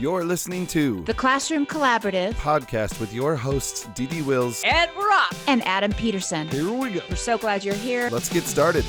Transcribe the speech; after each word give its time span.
You're 0.00 0.24
listening 0.24 0.66
to 0.68 1.02
The 1.04 1.12
Classroom 1.12 1.66
Collaborative 1.66 2.32
podcast 2.32 2.98
with 3.00 3.12
your 3.12 3.36
hosts, 3.36 3.86
Dee 3.94 4.06
Dee 4.06 4.22
Wills. 4.22 4.62
Ed 4.64 4.88
Rock. 4.96 5.34
and 5.46 5.62
Adam 5.66 5.92
Peterson. 5.92 6.48
Here 6.48 6.72
we 6.72 6.88
go. 6.92 7.02
We're 7.10 7.16
so 7.16 7.36
glad 7.36 7.62
you're 7.62 7.74
here. 7.74 8.08
Let's 8.10 8.30
get 8.30 8.44
started. 8.44 8.84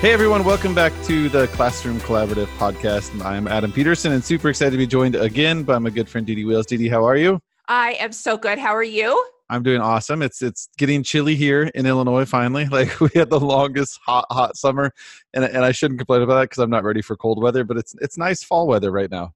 Hey 0.00 0.12
everyone, 0.12 0.44
welcome 0.44 0.76
back 0.76 0.92
to 1.06 1.28
the 1.28 1.48
Classroom 1.48 1.98
Collaborative 1.98 2.46
podcast. 2.56 3.20
I'm 3.24 3.48
Adam 3.48 3.72
Peterson 3.72 4.12
and 4.12 4.22
super 4.22 4.48
excited 4.48 4.70
to 4.70 4.76
be 4.78 4.86
joined 4.86 5.16
again 5.16 5.64
by 5.64 5.80
my 5.80 5.90
good 5.90 6.08
friend 6.08 6.24
Dee 6.24 6.36
Dee 6.36 6.44
Wills. 6.44 6.66
Dee 6.66 6.76
Dee, 6.76 6.88
how 6.88 7.04
are 7.04 7.16
you? 7.16 7.40
I 7.66 7.94
am 7.94 8.12
so 8.12 8.36
good. 8.36 8.60
How 8.60 8.76
are 8.76 8.82
you? 8.84 9.26
I'm 9.50 9.62
doing 9.62 9.80
awesome. 9.80 10.22
It's 10.22 10.42
it's 10.42 10.68
getting 10.76 11.02
chilly 11.02 11.34
here 11.34 11.64
in 11.74 11.86
Illinois 11.86 12.24
finally. 12.24 12.66
Like 12.70 13.00
we 13.00 13.08
had 13.14 13.30
the 13.30 13.40
longest 13.40 13.98
hot 14.04 14.26
hot 14.30 14.56
summer 14.56 14.92
and 15.34 15.44
and 15.44 15.64
I 15.64 15.72
shouldn't 15.72 15.98
complain 16.00 16.22
about 16.22 16.40
that 16.40 16.48
cuz 16.50 16.58
I'm 16.58 16.70
not 16.70 16.84
ready 16.84 17.02
for 17.02 17.16
cold 17.16 17.42
weather, 17.42 17.64
but 17.64 17.76
it's 17.76 17.94
it's 18.00 18.18
nice 18.18 18.42
fall 18.42 18.66
weather 18.66 18.90
right 18.90 19.10
now. 19.10 19.32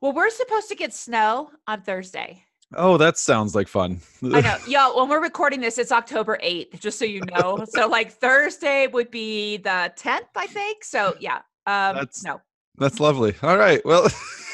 Well, 0.00 0.12
we're 0.12 0.30
supposed 0.30 0.68
to 0.68 0.74
get 0.74 0.94
snow 0.94 1.50
on 1.66 1.82
Thursday. 1.82 2.44
Oh, 2.76 2.96
that 2.98 3.18
sounds 3.18 3.54
like 3.54 3.66
fun. 3.68 4.00
I 4.22 4.40
know. 4.40 4.56
Y'all, 4.68 4.96
when 4.96 5.08
we're 5.08 5.20
recording 5.22 5.60
this, 5.60 5.76
it's 5.76 5.90
October 5.90 6.38
8th, 6.42 6.78
just 6.78 6.98
so 7.00 7.04
you 7.04 7.20
know. 7.32 7.64
so, 7.68 7.88
like, 7.88 8.12
Thursday 8.12 8.86
would 8.86 9.10
be 9.10 9.56
the 9.56 9.92
10th, 9.98 10.28
I 10.36 10.46
think. 10.46 10.84
So, 10.84 11.16
yeah. 11.18 11.38
Um, 11.66 11.96
That's- 11.96 12.22
no. 12.22 12.40
That's 12.78 13.00
lovely. 13.00 13.34
All 13.42 13.58
right. 13.58 13.84
Well, 13.84 14.08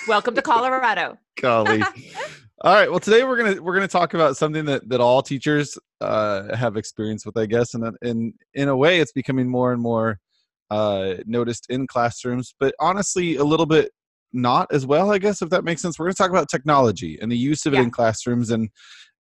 Welcome 0.09 0.35
to 0.35 0.43
Colorado. 0.43 1.19
golly. 1.41 1.83
All 2.63 2.73
right. 2.75 2.91
Well, 2.91 3.01
today 3.01 3.23
we're 3.25 3.37
gonna 3.37 3.63
we're 3.63 3.75
gonna 3.75 3.87
talk 3.89 4.15
about 4.15 4.37
something 4.37 4.65
that 4.65 4.89
that 4.89 5.01
all 5.01 5.23
teachers 5.23 5.77
uh, 6.01 6.55
have 6.57 6.77
experience 6.77 7.27
with, 7.27 7.37
I 7.37 7.45
guess, 7.47 7.75
and 7.75 7.97
in 8.03 8.33
in 8.55 8.69
a 8.69 8.77
way, 8.77 9.01
it's 9.01 9.13
becoming 9.13 9.47
more 9.49 9.73
and 9.73 9.81
more 9.83 10.19
uh, 10.71 11.15
noticed 11.27 11.67
in 11.69 11.87
classrooms, 11.87 12.55
but 12.59 12.75
honestly, 12.81 13.37
a 13.37 13.45
little 13.45 13.67
bit 13.67 13.93
not 14.33 14.69
as 14.73 14.87
well, 14.87 15.13
I 15.13 15.19
guess, 15.19 15.43
if 15.43 15.51
that 15.51 15.65
makes 15.65 15.83
sense. 15.83 15.99
We're 15.99 16.07
gonna 16.07 16.15
talk 16.15 16.31
about 16.31 16.49
technology 16.49 17.19
and 17.21 17.31
the 17.31 17.37
use 17.37 17.67
of 17.67 17.75
it 17.75 17.77
Yeah. 17.77 17.83
in 17.83 17.91
classrooms, 17.91 18.51
and 18.51 18.71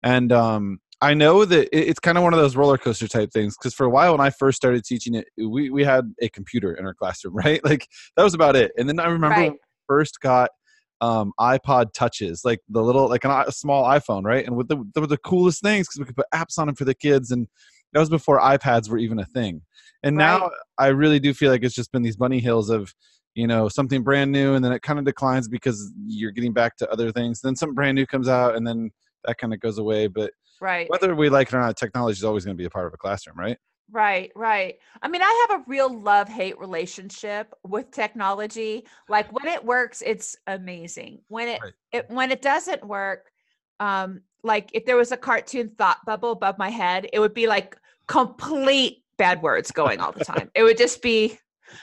and 0.03 0.33
um, 0.33 0.79
I 1.03 1.12
know 1.14 1.45
that 1.45 1.69
it's 1.79 2.01
kind 2.01 2.17
of 2.19 2.25
one 2.25 2.33
of 2.34 2.41
those 2.41 2.57
roller 2.57 2.79
coaster 2.79 3.07
type 3.09 3.31
things 3.33 3.55
because 3.59 3.75
for 3.75 3.84
a 3.84 3.91
while 3.91 4.12
when 4.12 4.27
I 4.27 4.31
first 4.31 4.57
started 4.57 4.83
teaching 4.84 5.14
it, 5.14 5.27
we 5.37 5.69
we 5.70 5.84
had 5.84 6.14
a 6.23 6.31
computer 6.31 6.73
in 6.75 6.87
our 6.87 6.95
classroom, 6.95 7.34
right? 7.37 7.62
Like 7.64 7.87
that 8.17 8.23
was 8.25 8.34
about 8.34 8.57
it, 8.57 8.73
and 8.79 8.89
then 8.89 8.98
I 8.98 9.09
remember 9.09 9.41
Right. 9.41 9.53
first 9.89 10.20
got 10.20 10.51
um, 11.00 11.33
iPod 11.39 11.92
touches, 11.92 12.42
like 12.44 12.61
the 12.69 12.83
little, 12.83 13.08
like 13.08 13.25
an, 13.25 13.30
a 13.30 13.52
small 13.52 13.84
iPhone, 13.84 14.25
right? 14.25 14.47
And 14.47 14.56
with 14.56 14.69
the, 14.69 14.83
they 14.94 15.00
were 15.00 15.06
the 15.06 15.19
coolest 15.19 15.62
things 15.62 15.86
because 15.86 15.98
we 16.00 16.05
could 16.06 16.16
put 16.16 16.27
apps 16.34 16.58
on 16.58 16.66
them 16.66 16.77
for 16.77 16.84
the 16.84 16.94
kids. 16.94 17.30
And 17.30 17.47
that 17.92 18.00
was 18.00 18.11
before 18.11 18.41
iPads 18.41 18.89
were 18.89 18.98
even 18.98 19.19
a 19.19 19.24
thing. 19.24 19.62
And 20.02 20.17
now 20.17 20.50
I 20.78 20.89
really 20.89 21.19
do 21.19 21.34
feel 21.34 21.50
like 21.50 21.64
it's 21.64 21.74
just 21.74 21.92
been 21.92 22.02
these 22.02 22.17
bunny 22.17 22.41
hills 22.41 22.70
of, 22.70 22.94
you 23.34 23.47
know, 23.47 23.69
something 23.69 24.02
brand 24.02 24.33
new 24.33 24.55
and 24.55 24.64
then 24.64 24.72
it 24.72 24.83
kind 24.83 24.98
of 24.98 25.05
declines 25.05 25.48
because 25.48 25.92
you're 26.06 26.30
getting 26.30 26.52
back 26.52 26.77
to 26.77 26.91
other 26.91 27.12
things. 27.12 27.41
Then 27.41 27.56
something 27.56 27.74
brand 27.74 27.97
new 27.97 28.06
comes 28.06 28.28
out 28.28 28.56
and 28.56 28.67
then 28.67 28.91
that 29.24 29.39
kind 29.39 29.52
of 29.52 29.61
goes 29.61 29.78
away. 29.78 30.06
But 30.06 30.33
Right. 30.61 30.89
whether 30.89 31.14
we 31.14 31.28
like 31.28 31.48
it 31.48 31.55
or 31.55 31.61
not, 31.61 31.77
technology 31.77 32.17
is 32.17 32.24
always 32.24 32.44
going 32.44 32.56
to 32.56 32.61
be 32.61 32.64
a 32.67 32.70
part 32.70 32.86
of 32.86 32.94
a 32.94 32.97
classroom, 32.97 33.39
right? 33.39 33.58
Right, 33.91 34.33
right. 34.34 34.79
I 35.01 35.09
mean, 35.09 35.23
I 35.23 35.47
have 35.48 35.61
a 35.61 35.65
real 35.69 36.01
love 36.01 36.29
hate 36.29 36.59
relationship 36.59 37.55
with 37.62 37.91
technology. 37.92 38.84
Like 39.09 39.33
when 39.33 39.47
it 39.47 39.65
works, 39.65 40.03
it's 40.05 40.37
amazing. 40.47 41.20
When 41.29 41.48
it, 41.48 41.61
Right. 41.62 41.73
it 41.92 42.11
when 42.11 42.33
it 42.33 42.42
doesn't 42.42 42.84
work, 42.84 43.31
um, 43.79 44.23
like 44.42 44.70
if 44.73 44.84
there 44.87 44.97
was 44.97 45.12
a 45.12 45.17
cartoon 45.17 45.70
thought 45.79 45.98
bubble 46.05 46.33
above 46.33 46.59
my 46.59 46.70
head, 46.70 47.09
it 47.12 47.20
would 47.20 47.34
be 47.34 47.47
like 47.47 47.77
complete 48.09 49.05
bad 49.19 49.41
words 49.42 49.70
going 49.70 50.01
all 50.01 50.12
the 50.12 50.25
time. 50.25 50.51
it 50.55 50.62
would 50.62 50.77
just 50.77 51.01
be 51.01 51.39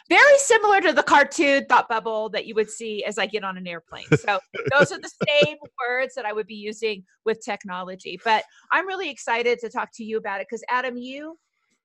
very 0.10 0.38
similar 0.38 0.82
to 0.82 0.94
the 0.94 1.04
cartoon 1.04 1.66
thought 1.66 1.90
bubble 1.90 2.30
that 2.30 2.46
you 2.46 2.56
would 2.56 2.70
see 2.70 3.04
as 3.04 3.18
I 3.18 3.26
get 3.26 3.44
on 3.44 3.58
an 3.58 3.68
airplane. 3.68 4.06
So 4.16 4.40
those 4.72 4.92
are 4.92 5.00
the 5.00 5.12
same 5.28 5.58
words 5.88 6.16
that 6.16 6.26
I 6.26 6.34
would 6.34 6.48
be 6.48 6.56
using 6.56 7.04
with 7.26 7.44
technology. 7.44 8.20
But 8.24 8.44
I'm 8.72 8.88
really 8.88 9.10
excited 9.10 9.60
to 9.60 9.70
talk 9.70 9.90
to 9.96 10.04
you 10.04 10.18
about 10.18 10.42
it 10.42 10.48
because 10.50 10.64
Adam, 10.70 10.98
you 10.98 11.38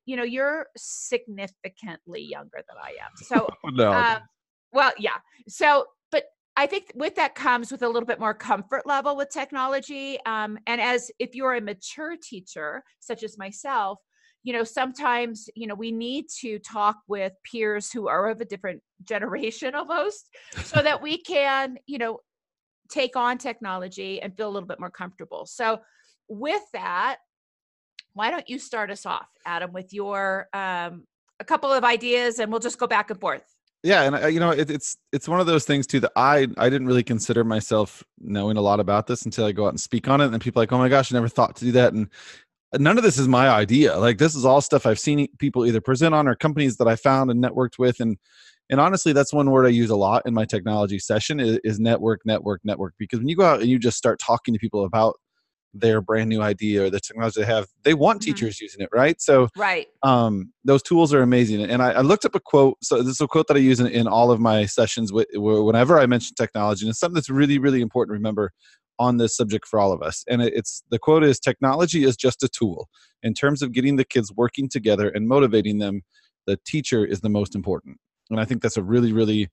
you 0.08 0.16
know 0.16 0.22
you're 0.22 0.66
significantly 0.76 2.22
younger 2.22 2.62
than 2.66 2.76
i 2.82 2.90
am. 2.90 3.10
So 3.16 3.46
no. 3.72 3.92
um, 3.92 4.18
well 4.72 4.92
yeah. 4.98 5.18
So 5.48 5.86
but 6.10 6.24
i 6.56 6.66
think 6.66 6.92
with 6.94 7.14
that 7.16 7.34
comes 7.34 7.70
with 7.70 7.82
a 7.82 7.88
little 7.88 8.06
bit 8.06 8.18
more 8.18 8.34
comfort 8.34 8.86
level 8.86 9.16
with 9.16 9.28
technology 9.30 10.18
um, 10.24 10.58
and 10.66 10.80
as 10.80 11.10
if 11.18 11.34
you're 11.34 11.54
a 11.54 11.60
mature 11.60 12.16
teacher 12.22 12.82
such 13.00 13.22
as 13.22 13.36
myself 13.36 13.98
you 14.44 14.52
know 14.52 14.64
sometimes 14.64 15.48
you 15.54 15.66
know 15.66 15.74
we 15.74 15.92
need 15.92 16.24
to 16.40 16.58
talk 16.60 16.96
with 17.06 17.32
peers 17.44 17.92
who 17.92 18.08
are 18.08 18.30
of 18.30 18.40
a 18.40 18.44
different 18.44 18.80
generation 19.04 19.74
almost 19.74 20.28
so 20.64 20.80
that 20.80 21.02
we 21.02 21.18
can 21.18 21.76
you 21.86 21.98
know 21.98 22.18
take 22.88 23.16
on 23.16 23.38
technology 23.38 24.20
and 24.22 24.36
feel 24.36 24.48
a 24.48 24.54
little 24.54 24.66
bit 24.66 24.80
more 24.80 24.90
comfortable. 24.90 25.46
So 25.46 25.80
with 26.28 26.62
that 26.72 27.18
why 28.18 28.30
don't 28.30 28.48
you 28.48 28.58
start 28.58 28.90
us 28.90 29.06
off 29.06 29.28
adam 29.46 29.72
with 29.72 29.92
your 29.92 30.48
um, 30.52 31.04
a 31.40 31.44
couple 31.44 31.72
of 31.72 31.84
ideas 31.84 32.38
and 32.38 32.50
we'll 32.50 32.60
just 32.60 32.78
go 32.78 32.86
back 32.86 33.10
and 33.10 33.20
forth? 33.20 33.44
Yeah 33.84 34.02
and 34.02 34.16
I, 34.16 34.28
you 34.28 34.40
know 34.40 34.50
it, 34.50 34.70
it's 34.70 34.96
it's 35.12 35.28
one 35.28 35.38
of 35.38 35.46
those 35.46 35.64
things 35.64 35.86
too 35.86 36.00
that 36.00 36.10
i 36.16 36.48
i 36.56 36.68
didn't 36.68 36.88
really 36.88 37.04
consider 37.04 37.44
myself 37.44 38.02
knowing 38.18 38.56
a 38.56 38.60
lot 38.60 38.80
about 38.80 39.06
this 39.06 39.22
until 39.22 39.44
i 39.44 39.52
go 39.52 39.66
out 39.66 39.70
and 39.70 39.80
speak 39.80 40.08
on 40.08 40.20
it 40.20 40.32
and 40.32 40.42
people 40.42 40.60
are 40.60 40.64
like 40.64 40.72
oh 40.72 40.78
my 40.78 40.88
gosh 40.88 41.12
i 41.12 41.14
never 41.14 41.28
thought 41.28 41.54
to 41.56 41.64
do 41.64 41.72
that 41.72 41.92
and 41.92 42.08
none 42.76 42.98
of 42.98 43.04
this 43.04 43.18
is 43.18 43.28
my 43.28 43.48
idea. 43.48 43.96
Like 43.96 44.18
this 44.18 44.34
is 44.34 44.44
all 44.44 44.60
stuff 44.60 44.84
i've 44.84 44.98
seen 44.98 45.28
people 45.38 45.64
either 45.64 45.80
present 45.80 46.14
on 46.14 46.28
or 46.28 46.34
companies 46.34 46.76
that 46.78 46.88
i 46.88 46.96
found 46.96 47.30
and 47.30 47.42
networked 47.42 47.78
with 47.78 48.00
and 48.00 48.16
and 48.70 48.80
honestly 48.80 49.12
that's 49.12 49.32
one 49.32 49.50
word 49.50 49.64
i 49.64 49.70
use 49.70 49.90
a 49.90 49.96
lot 49.96 50.22
in 50.26 50.34
my 50.34 50.44
technology 50.44 50.98
session 50.98 51.40
is, 51.40 51.58
is 51.64 51.80
network 51.80 52.20
network 52.24 52.60
network 52.64 52.94
because 52.98 53.20
when 53.20 53.28
you 53.28 53.36
go 53.36 53.44
out 53.44 53.60
and 53.60 53.70
you 53.70 53.78
just 53.78 53.96
start 53.96 54.18
talking 54.18 54.52
to 54.52 54.60
people 54.60 54.84
about 54.84 55.14
their 55.74 56.00
brand 56.00 56.28
new 56.28 56.40
idea 56.40 56.84
or 56.84 56.90
the 56.90 56.98
technology 57.00 57.40
they 57.40 57.46
have 57.46 57.66
they 57.82 57.94
want 57.94 58.20
Mhm. 58.20 58.24
teachers 58.24 58.60
using 58.60 58.80
it 58.80 58.88
right 58.92 59.20
so 59.20 59.48
right 59.56 59.86
um, 60.02 60.52
those 60.64 60.82
tools 60.82 61.12
are 61.12 61.22
amazing. 61.22 61.62
And 61.62 61.82
I, 61.82 61.92
I 61.92 62.00
looked 62.02 62.24
up 62.24 62.34
a 62.34 62.40
quote. 62.40 62.76
So 62.82 62.98
this 63.02 63.14
is 63.16 63.20
a 63.20 63.26
quote 63.26 63.48
that 63.48 63.56
I 63.56 63.60
use 63.60 63.80
in, 63.80 63.86
in 63.86 64.06
all 64.06 64.30
of 64.30 64.38
my 64.38 64.66
sessions 64.66 65.12
with, 65.12 65.26
whenever 65.34 65.98
I 65.98 66.06
mention 66.06 66.34
technology. 66.36 66.84
And 66.84 66.90
it's 66.90 67.00
something 67.00 67.14
that's 67.14 67.30
really, 67.30 67.58
really 67.58 67.80
important 67.80 68.14
to 68.14 68.18
remember 68.18 68.52
on 68.98 69.16
this 69.16 69.36
subject 69.36 69.66
for 69.66 69.78
all 69.80 69.92
of 69.92 70.02
us. 70.02 70.24
And 70.28 70.42
it, 70.42 70.52
it's 70.54 70.82
the 70.90 70.98
quote 70.98 71.24
is 71.24 71.40
technology 71.40 72.04
is 72.04 72.16
just 72.16 72.42
a 72.42 72.48
tool. 72.48 72.88
In 73.22 73.34
terms 73.34 73.62
of 73.62 73.72
getting 73.72 73.96
the 73.96 74.04
kids 74.04 74.32
working 74.32 74.68
together 74.68 75.08
and 75.08 75.26
motivating 75.26 75.78
them, 75.78 76.02
the 76.46 76.58
teacher 76.64 77.04
is 77.04 77.20
the 77.20 77.28
most 77.28 77.54
important. 77.54 77.98
And 78.30 78.38
I 78.40 78.44
think 78.44 78.62
that's 78.62 78.76
a 78.76 78.82
really, 78.82 79.12
really 79.12 79.48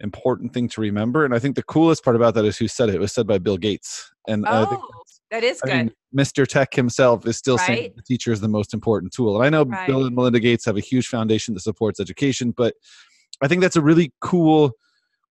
important 0.00 0.52
thing 0.52 0.68
to 0.68 0.80
remember. 0.80 1.24
And 1.24 1.34
I 1.34 1.38
think 1.38 1.56
the 1.56 1.62
coolest 1.62 2.04
part 2.04 2.16
about 2.16 2.34
that 2.34 2.44
is 2.44 2.56
who 2.56 2.68
said 2.68 2.88
it. 2.88 2.94
It 2.96 3.00
was 3.00 3.12
said 3.12 3.26
by 3.26 3.38
Bill 3.38 3.56
Gates. 3.56 4.10
And 4.28 4.46
I 4.46 4.64
think 4.64 4.80
oh 4.82 5.01
that 5.32 5.42
is 5.42 5.60
I 5.64 5.66
good 5.66 5.76
mean, 5.76 5.92
Mr. 6.16 6.46
Tech 6.46 6.72
himself 6.74 7.26
is 7.26 7.36
still 7.36 7.58
saying 7.58 7.94
the 7.96 8.02
teacher 8.02 8.30
is 8.32 8.40
the 8.40 8.48
most 8.48 8.72
important 8.74 9.12
tool. 9.12 9.34
And 9.36 9.44
I 9.44 9.48
know 9.48 9.64
Bill 9.86 10.04
and 10.06 10.14
Melinda 10.14 10.38
Gates 10.38 10.64
have 10.66 10.76
a 10.76 10.80
huge 10.80 11.08
foundation 11.08 11.54
that 11.54 11.60
supports 11.60 11.98
education, 11.98 12.52
but 12.56 12.74
I 13.40 13.48
think 13.48 13.62
that's 13.62 13.76
a 13.76 13.80
really 13.80 14.12
cool 14.20 14.72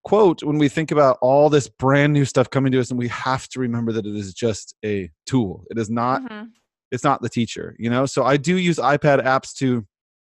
quote 0.04 0.44
when 0.44 0.58
we 0.58 0.68
think 0.68 0.90
about 0.92 1.20
all 1.22 1.48
this 1.50 1.70
brand 1.70 2.12
new 2.12 2.26
stuff 2.26 2.50
coming 2.50 2.72
to 2.72 2.80
us 2.80 2.90
and 2.90 2.98
we 2.98 3.08
have 3.10 3.48
to 3.50 3.60
remember 3.60 3.92
that 3.92 4.06
it 4.06 4.16
is 4.16 4.34
just 4.34 4.76
a 4.84 5.12
tool. 5.28 5.64
It 5.70 5.78
is 5.78 5.90
not 5.90 6.24
Mhm. 6.24 6.50
it's 6.92 7.04
not 7.06 7.22
the 7.22 7.30
teacher, 7.30 7.74
you 7.80 7.90
know? 7.90 8.06
So 8.06 8.26
I 8.26 8.36
do 8.36 8.58
use 8.58 8.78
iPad 8.78 9.24
apps 9.24 9.54
to 9.60 9.86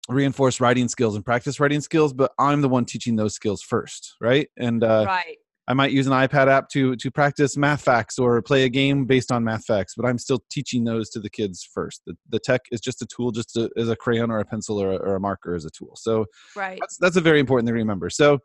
reinforce 0.08 0.62
writing 0.62 0.88
skills 0.88 1.16
and 1.16 1.26
practice 1.26 1.60
writing 1.60 1.82
skills, 1.82 2.14
but 2.14 2.32
I'm 2.40 2.62
the 2.62 2.70
one 2.70 2.86
teaching 2.86 3.16
those 3.16 3.34
skills 3.34 3.62
first, 3.62 4.16
right? 4.22 4.48
And 4.56 4.84
uh 4.84 5.06
right 5.08 5.38
I 5.68 5.74
might 5.74 5.92
use 5.92 6.06
an 6.06 6.14
iPad 6.14 6.48
app 6.48 6.70
to 6.70 6.96
to 6.96 7.12
practice 7.12 7.58
math 7.58 7.82
facts 7.82 8.20
or 8.20 8.42
play 8.42 8.64
a 8.66 8.70
game 8.70 9.06
based 9.06 9.32
on 9.32 9.44
math 9.44 9.66
facts, 9.66 9.94
but 9.96 10.06
I'm 10.06 10.18
still 10.18 10.44
teaching 10.50 10.84
those 10.84 11.10
to 11.12 11.20
the 11.20 11.30
kids 11.30 11.68
first. 11.74 12.02
The, 12.06 12.16
the 12.30 12.40
tech 12.40 12.62
is 12.72 12.82
just 12.82 13.02
a 13.02 13.06
tool, 13.08 13.32
just 13.32 13.58
a, 13.58 13.70
as 13.76 13.90
a 13.90 13.96
crayon 13.96 14.30
or 14.30 14.40
a 14.40 14.46
pencil 14.46 14.80
or 14.80 14.92
a, 14.92 14.98
or 14.98 15.16
a 15.16 15.20
marker 15.20 15.56
as 15.56 15.66
a 15.66 15.72
tool. 15.72 15.94
So 15.96 16.26
right 16.56 16.78
that's 16.80 16.98
that's 16.98 17.16
a 17.16 17.22
very 17.22 17.40
important 17.40 17.68
thing 17.68 17.74
to 17.74 17.80
remember. 17.80 18.10
So 18.10 18.40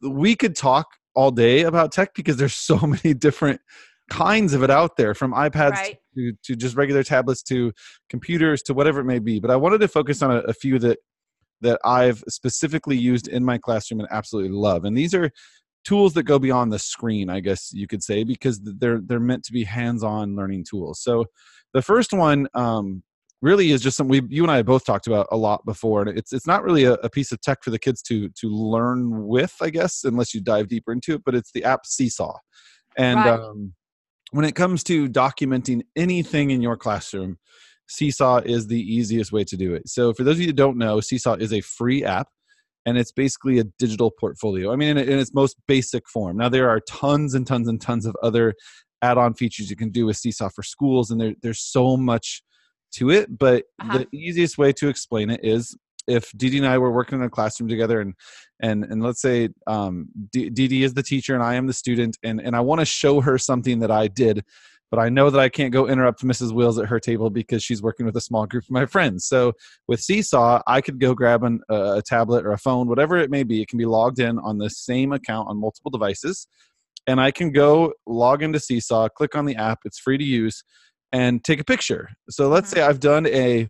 we 0.00 0.34
could 0.34 0.56
talk 0.56 0.86
all 1.14 1.30
day 1.30 1.62
about 1.62 1.92
tech 1.92 2.14
because 2.14 2.36
there's 2.36 2.54
so 2.54 2.78
many 2.86 3.14
different 3.14 3.60
kinds 4.08 4.54
of 4.54 4.62
it 4.62 4.70
out 4.70 4.96
there, 4.96 5.14
from 5.14 5.32
iPads 5.32 5.72
Right. 5.72 5.98
to 6.16 6.32
to 6.44 6.56
just 6.56 6.76
regular 6.76 7.02
tablets 7.02 7.42
to 7.44 7.72
computers 8.08 8.62
to 8.62 8.74
whatever 8.74 9.00
it 9.00 9.04
may 9.04 9.18
be. 9.18 9.40
But 9.40 9.50
I 9.50 9.56
wanted 9.56 9.80
to 9.80 9.88
focus 9.88 10.22
on 10.22 10.30
a, 10.30 10.38
a 10.40 10.54
few 10.54 10.78
that 10.78 10.98
that 11.62 11.80
I've 11.84 12.22
specifically 12.28 12.96
used 12.96 13.28
in 13.28 13.44
my 13.44 13.58
classroom 13.58 14.00
and 14.00 14.08
absolutely 14.10 14.52
love. 14.52 14.84
And 14.84 14.96
these 14.96 15.14
are 15.14 15.30
tools 15.86 16.14
that 16.14 16.24
go 16.24 16.38
beyond 16.38 16.72
the 16.72 16.78
screen, 16.78 17.30
I 17.30 17.38
guess 17.40 17.70
you 17.72 17.86
could 17.86 18.02
say, 18.02 18.24
because 18.24 18.60
they're 18.62 19.00
they're 19.00 19.20
meant 19.20 19.44
to 19.44 19.52
be 19.52 19.62
hands-on 19.64 20.34
learning 20.34 20.64
tools. 20.68 21.00
So 21.00 21.26
the 21.74 21.82
first 21.82 22.12
one 22.12 22.48
um, 22.54 23.04
really 23.40 23.70
is 23.70 23.80
just 23.80 23.96
something 23.96 24.10
we 24.28 24.36
you 24.36 24.42
and 24.42 24.50
I 24.50 24.56
have 24.56 24.66
both 24.66 24.84
talked 24.84 25.06
about 25.06 25.28
a 25.30 25.36
lot 25.36 25.64
before, 25.64 26.02
and 26.02 26.18
it's 26.18 26.32
it's 26.32 26.46
not 26.46 26.64
really 26.64 26.84
a, 26.84 26.94
a 26.94 27.08
piece 27.10 27.30
of 27.30 27.40
tech 27.40 27.62
for 27.62 27.70
the 27.70 27.78
kids 27.78 28.02
to 28.02 28.28
to 28.30 28.48
learn 28.48 29.26
with, 29.26 29.54
I 29.62 29.70
guess, 29.70 30.02
unless 30.02 30.34
you 30.34 30.40
dive 30.40 30.68
deeper 30.68 30.92
into 30.92 31.14
it. 31.14 31.22
But 31.24 31.36
it's 31.36 31.52
the 31.52 31.64
app 31.64 31.86
Seesaw, 31.86 32.36
and 32.96 33.18
Right. 33.18 33.38
um, 33.40 33.74
when 34.32 34.44
it 34.44 34.56
comes 34.56 34.82
to 34.84 35.08
documenting 35.08 35.82
anything 35.94 36.50
in 36.50 36.60
your 36.60 36.76
classroom, 36.76 37.38
Seesaw 37.88 38.38
is 38.44 38.66
the 38.66 38.80
easiest 38.80 39.30
way 39.30 39.44
to 39.44 39.56
do 39.56 39.74
it. 39.74 39.88
So, 39.88 40.12
for 40.12 40.24
those 40.24 40.34
of 40.34 40.40
you 40.40 40.46
who 40.48 40.52
don't 40.52 40.78
know, 40.78 41.00
Seesaw 41.00 41.36
is 41.36 41.52
a 41.52 41.60
free 41.60 42.04
app. 42.04 42.28
And 42.86 42.96
it's 42.96 43.12
basically 43.12 43.58
a 43.58 43.64
digital 43.78 44.10
portfolio. 44.10 44.72
I 44.72 44.76
mean, 44.76 44.96
in, 44.96 45.08
in 45.08 45.18
its 45.18 45.34
most 45.34 45.56
basic 45.66 46.08
form. 46.08 46.36
Now 46.38 46.48
there 46.48 46.70
are 46.70 46.80
tons 46.80 47.34
and 47.34 47.46
tons 47.46 47.68
and 47.68 47.80
tons 47.80 48.06
of 48.06 48.16
other 48.22 48.54
add-on 49.02 49.34
features 49.34 49.68
you 49.68 49.76
can 49.76 49.90
do 49.90 50.06
with 50.06 50.16
Seesaw 50.16 50.48
for 50.48 50.62
schools, 50.62 51.10
and 51.10 51.20
there, 51.20 51.34
there's 51.42 51.60
so 51.60 51.96
much 51.96 52.42
to 52.94 53.10
it. 53.10 53.38
But 53.38 53.64
Uh-huh. 53.80 53.98
the 53.98 54.06
easiest 54.16 54.56
way 54.56 54.72
to 54.74 54.88
explain 54.88 55.28
it 55.30 55.40
is 55.42 55.76
if 56.06 56.30
Didi 56.36 56.58
and 56.58 56.66
I 56.66 56.78
were 56.78 56.92
working 56.92 57.18
in 57.18 57.24
a 57.24 57.30
classroom 57.30 57.68
together, 57.68 58.00
and 58.00 58.14
and 58.62 58.84
and 58.84 59.02
let's 59.02 59.20
say 59.20 59.48
um, 59.66 60.08
Didi 60.30 60.84
is 60.84 60.94
the 60.94 61.02
teacher 61.02 61.34
and 61.34 61.42
I 61.42 61.56
am 61.56 61.66
the 61.66 61.72
student, 61.72 62.16
and 62.22 62.40
and 62.40 62.54
I 62.54 62.60
want 62.60 62.80
to 62.80 62.86
show 62.86 63.20
her 63.20 63.38
something 63.38 63.80
that 63.80 63.90
I 63.90 64.06
did. 64.08 64.44
But 64.90 65.00
I 65.00 65.08
know 65.08 65.30
that 65.30 65.40
I 65.40 65.48
can't 65.48 65.72
go 65.72 65.88
interrupt 65.88 66.22
Mrs. 66.22 66.52
Wills 66.52 66.78
at 66.78 66.86
her 66.86 67.00
table 67.00 67.28
because 67.28 67.62
she's 67.62 67.82
working 67.82 68.06
with 68.06 68.16
a 68.16 68.20
small 68.20 68.46
group 68.46 68.64
of 68.64 68.70
my 68.70 68.86
friends. 68.86 69.26
So 69.26 69.52
with 69.88 70.00
Seesaw, 70.00 70.62
I 70.66 70.80
could 70.80 71.00
go 71.00 71.14
grab 71.14 71.42
an, 71.42 71.60
a 71.68 72.02
tablet 72.04 72.46
or 72.46 72.52
a 72.52 72.58
phone, 72.58 72.88
whatever 72.88 73.16
it 73.16 73.30
may 73.30 73.42
be. 73.42 73.60
It 73.62 73.68
can 73.68 73.78
be 73.78 73.84
logged 73.84 74.20
in 74.20 74.38
on 74.38 74.58
the 74.58 74.70
same 74.70 75.12
account 75.12 75.48
on 75.48 75.60
multiple 75.60 75.90
devices. 75.90 76.46
And 77.06 77.20
I 77.20 77.30
can 77.30 77.52
go 77.52 77.94
log 78.06 78.42
into 78.42 78.60
Seesaw, 78.60 79.08
click 79.08 79.34
on 79.34 79.44
the 79.44 79.56
app, 79.56 79.80
it's 79.84 79.98
free 79.98 80.18
to 80.18 80.24
use, 80.24 80.62
and 81.12 81.42
take 81.42 81.60
a 81.60 81.64
picture. 81.64 82.08
So 82.30 82.48
let's 82.48 82.70
say 82.70 82.80
mm-hmm. 82.80 82.90
I've 82.90 83.00
done 83.00 83.26
a 83.26 83.68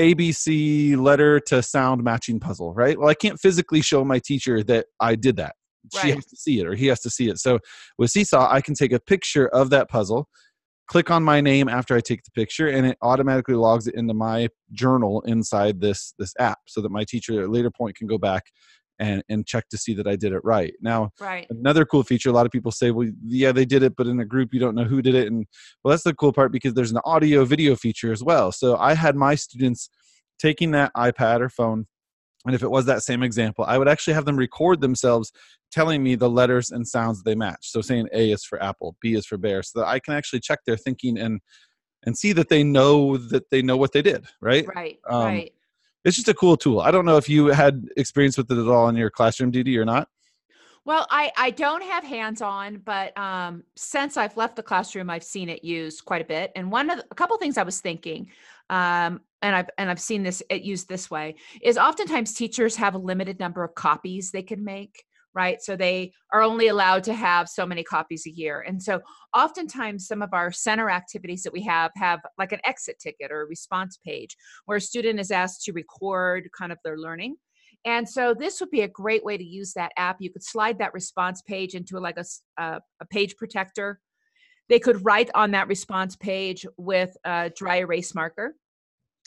ABC 0.00 0.96
letter 0.96 1.40
to 1.40 1.62
sound 1.62 2.02
matching 2.02 2.40
puzzle, 2.40 2.72
right? 2.72 2.98
Well, 2.98 3.08
I 3.08 3.14
can't 3.14 3.38
physically 3.38 3.82
show 3.82 4.04
my 4.04 4.18
teacher 4.18 4.62
that 4.64 4.86
I 4.98 5.14
did 5.14 5.36
that. 5.36 5.54
She 5.92 5.98
Right. 5.98 6.14
has 6.14 6.26
to 6.26 6.36
see 6.36 6.60
it 6.60 6.66
or 6.66 6.74
he 6.74 6.86
has 6.86 7.00
to 7.00 7.10
see 7.10 7.28
it. 7.28 7.38
So 7.38 7.58
with 7.98 8.10
Seesaw, 8.10 8.50
I 8.50 8.60
can 8.60 8.74
take 8.74 8.92
a 8.92 9.00
picture 9.00 9.48
of 9.48 9.70
that 9.70 9.88
puzzle, 9.88 10.28
click 10.90 11.08
on 11.08 11.22
my 11.22 11.40
name 11.40 11.68
after 11.68 11.94
I 11.94 12.00
take 12.00 12.24
the 12.24 12.32
picture, 12.32 12.66
and 12.66 12.84
it 12.84 12.98
automatically 13.00 13.54
logs 13.54 13.86
it 13.86 13.94
into 13.94 14.12
my 14.12 14.48
journal 14.72 15.22
inside 15.22 15.80
this 15.80 16.14
this 16.18 16.34
app 16.40 16.58
so 16.66 16.82
that 16.82 16.90
my 16.90 17.04
teacher 17.04 17.40
at 17.40 17.46
a 17.46 17.50
later 17.50 17.70
point 17.70 17.96
can 17.96 18.08
go 18.08 18.18
back 18.18 18.42
and, 18.98 19.22
and 19.28 19.46
check 19.46 19.68
to 19.70 19.78
see 19.78 19.94
that 19.94 20.08
I 20.08 20.16
did 20.16 20.32
it 20.32 20.40
right. 20.42 20.74
Now, 20.80 21.10
Right. 21.20 21.46
another 21.48 21.84
cool 21.84 22.02
feature 22.02 22.28
a 22.28 22.32
lot 22.32 22.44
of 22.44 22.52
people 22.52 22.72
say 22.72 22.90
well 22.90 23.08
yeah 23.24 23.52
they 23.52 23.64
did 23.64 23.82
it 23.82 23.94
but 23.96 24.06
in 24.06 24.20
a 24.20 24.24
group 24.24 24.50
you 24.52 24.60
don't 24.60 24.74
know 24.74 24.84
who 24.84 25.00
did 25.00 25.14
it 25.14 25.26
and 25.26 25.46
well 25.82 25.90
that's 25.90 26.02
the 26.02 26.14
cool 26.14 26.32
part 26.32 26.52
because 26.52 26.74
there's 26.74 26.92
an 26.92 27.00
audio 27.04 27.44
video 27.44 27.74
feature 27.74 28.12
as 28.12 28.22
well 28.22 28.52
so 28.52 28.76
i 28.76 28.94
had 28.94 29.16
my 29.16 29.34
students 29.34 29.90
taking 30.38 30.70
that 30.70 30.92
ipad 30.96 31.40
or 31.40 31.48
phone 31.48 31.86
and 32.46 32.54
if 32.54 32.62
it 32.62 32.70
was 32.70 32.86
that 32.86 33.02
same 33.02 33.22
example 33.22 33.64
i 33.68 33.76
would 33.78 33.88
actually 33.88 34.14
have 34.14 34.24
them 34.24 34.36
record 34.36 34.80
themselves 34.80 35.32
telling 35.70 36.02
me 36.02 36.14
the 36.14 36.28
letters 36.28 36.70
and 36.70 36.86
sounds 36.86 37.22
they 37.22 37.34
match 37.34 37.70
so 37.70 37.80
saying 37.80 38.08
a 38.12 38.32
is 38.32 38.44
for 38.44 38.62
apple 38.62 38.96
b 39.00 39.14
is 39.14 39.26
for 39.26 39.36
bear 39.38 39.62
so 39.62 39.80
that 39.80 39.86
i 39.86 39.98
can 39.98 40.14
actually 40.14 40.40
check 40.40 40.60
their 40.64 40.76
thinking 40.76 41.18
and 41.18 41.40
and 42.04 42.16
see 42.16 42.32
that 42.32 42.48
they 42.48 42.64
know 42.64 43.16
that 43.16 43.50
they 43.50 43.62
know 43.62 43.76
what 43.76 43.92
they 43.92 44.02
did 44.02 44.24
right 44.40 44.66
Right. 44.74 44.98
Um, 45.08 45.24
right. 45.24 45.52
it's 46.04 46.16
just 46.16 46.28
a 46.28 46.34
cool 46.34 46.56
tool 46.56 46.80
i 46.80 46.90
don't 46.90 47.04
know 47.04 47.16
if 47.16 47.28
you 47.28 47.46
had 47.46 47.86
experience 47.96 48.36
with 48.36 48.50
it 48.50 48.58
at 48.58 48.68
all 48.68 48.88
in 48.88 48.96
your 48.96 49.10
classroom 49.10 49.52
dd 49.52 49.76
or 49.76 49.84
not 49.84 50.08
Well, 50.86 51.06
I 51.10 51.30
I 51.36 51.50
don't 51.50 51.82
have 51.82 52.04
hands 52.04 52.40
on, 52.40 52.78
but 52.78 53.16
um, 53.18 53.64
since 53.76 54.16
I've 54.16 54.36
left 54.36 54.56
the 54.56 54.62
classroom, 54.62 55.10
I've 55.10 55.22
seen 55.22 55.48
it 55.50 55.62
used 55.62 56.04
quite 56.06 56.22
a 56.22 56.24
bit. 56.24 56.52
And 56.56 56.72
one 56.72 56.88
of 56.90 56.98
the, 56.98 57.04
a 57.10 57.14
couple 57.14 57.36
things 57.36 57.58
I 57.58 57.64
was 57.64 57.80
thinking, 57.80 58.30
um, 58.70 59.20
and 59.42 59.56
I've 59.56 59.70
and 59.78 59.90
I've 59.90 60.00
seen 60.00 60.22
this 60.22 60.42
it 60.50 60.62
used 60.62 60.88
this 60.88 61.10
way 61.10 61.36
is 61.62 61.78
oftentimes 61.78 62.34
teachers 62.34 62.76
have 62.76 62.94
a 62.94 62.98
limited 62.98 63.38
number 63.38 63.64
of 63.64 63.74
copies 63.74 64.30
they 64.30 64.42
can 64.42 64.64
make, 64.64 65.04
right? 65.34 65.60
So 65.62 65.76
they 65.76 66.12
are 66.32 66.42
only 66.42 66.68
allowed 66.68 67.04
to 67.04 67.14
have 67.14 67.48
so 67.48 67.64
many 67.66 67.82
copies 67.82 68.26
a 68.26 68.30
year, 68.30 68.60
and 68.60 68.82
so 68.82 69.00
oftentimes 69.36 70.06
some 70.06 70.22
of 70.22 70.30
our 70.32 70.52
center 70.52 70.90
activities 70.90 71.42
that 71.42 71.52
we 71.52 71.62
have 71.62 71.90
have 71.96 72.20
like 72.38 72.52
an 72.52 72.60
exit 72.64 72.98
ticket 73.00 73.30
or 73.30 73.42
a 73.42 73.46
response 73.46 73.98
page 74.04 74.36
where 74.66 74.78
a 74.78 74.80
student 74.80 75.20
is 75.20 75.30
asked 75.30 75.64
to 75.64 75.72
record 75.72 76.48
kind 76.56 76.72
of 76.72 76.78
their 76.84 76.98
learning. 76.98 77.36
And 77.84 78.06
so 78.06 78.34
this 78.34 78.60
would 78.60 78.70
be 78.70 78.82
a 78.82 78.88
great 78.88 79.24
way 79.24 79.38
to 79.38 79.44
use 79.44 79.72
that 79.72 79.92
app. 79.96 80.16
You 80.20 80.30
could 80.30 80.44
slide 80.44 80.78
that 80.78 80.92
response 80.92 81.40
page 81.40 81.74
into 81.74 81.98
like 81.98 82.16
a, 82.16 82.20
s- 82.20 82.42
uh, 82.58 82.80
a 83.00 83.06
page 83.06 83.36
protector. 83.36 84.00
They 84.68 84.78
could 84.78 85.02
write 85.04 85.30
on 85.34 85.52
that 85.52 85.66
response 85.66 86.14
page 86.14 86.66
with 86.76 87.16
a 87.24 87.50
dry 87.56 87.76
erase 87.76 88.14
marker. 88.14 88.54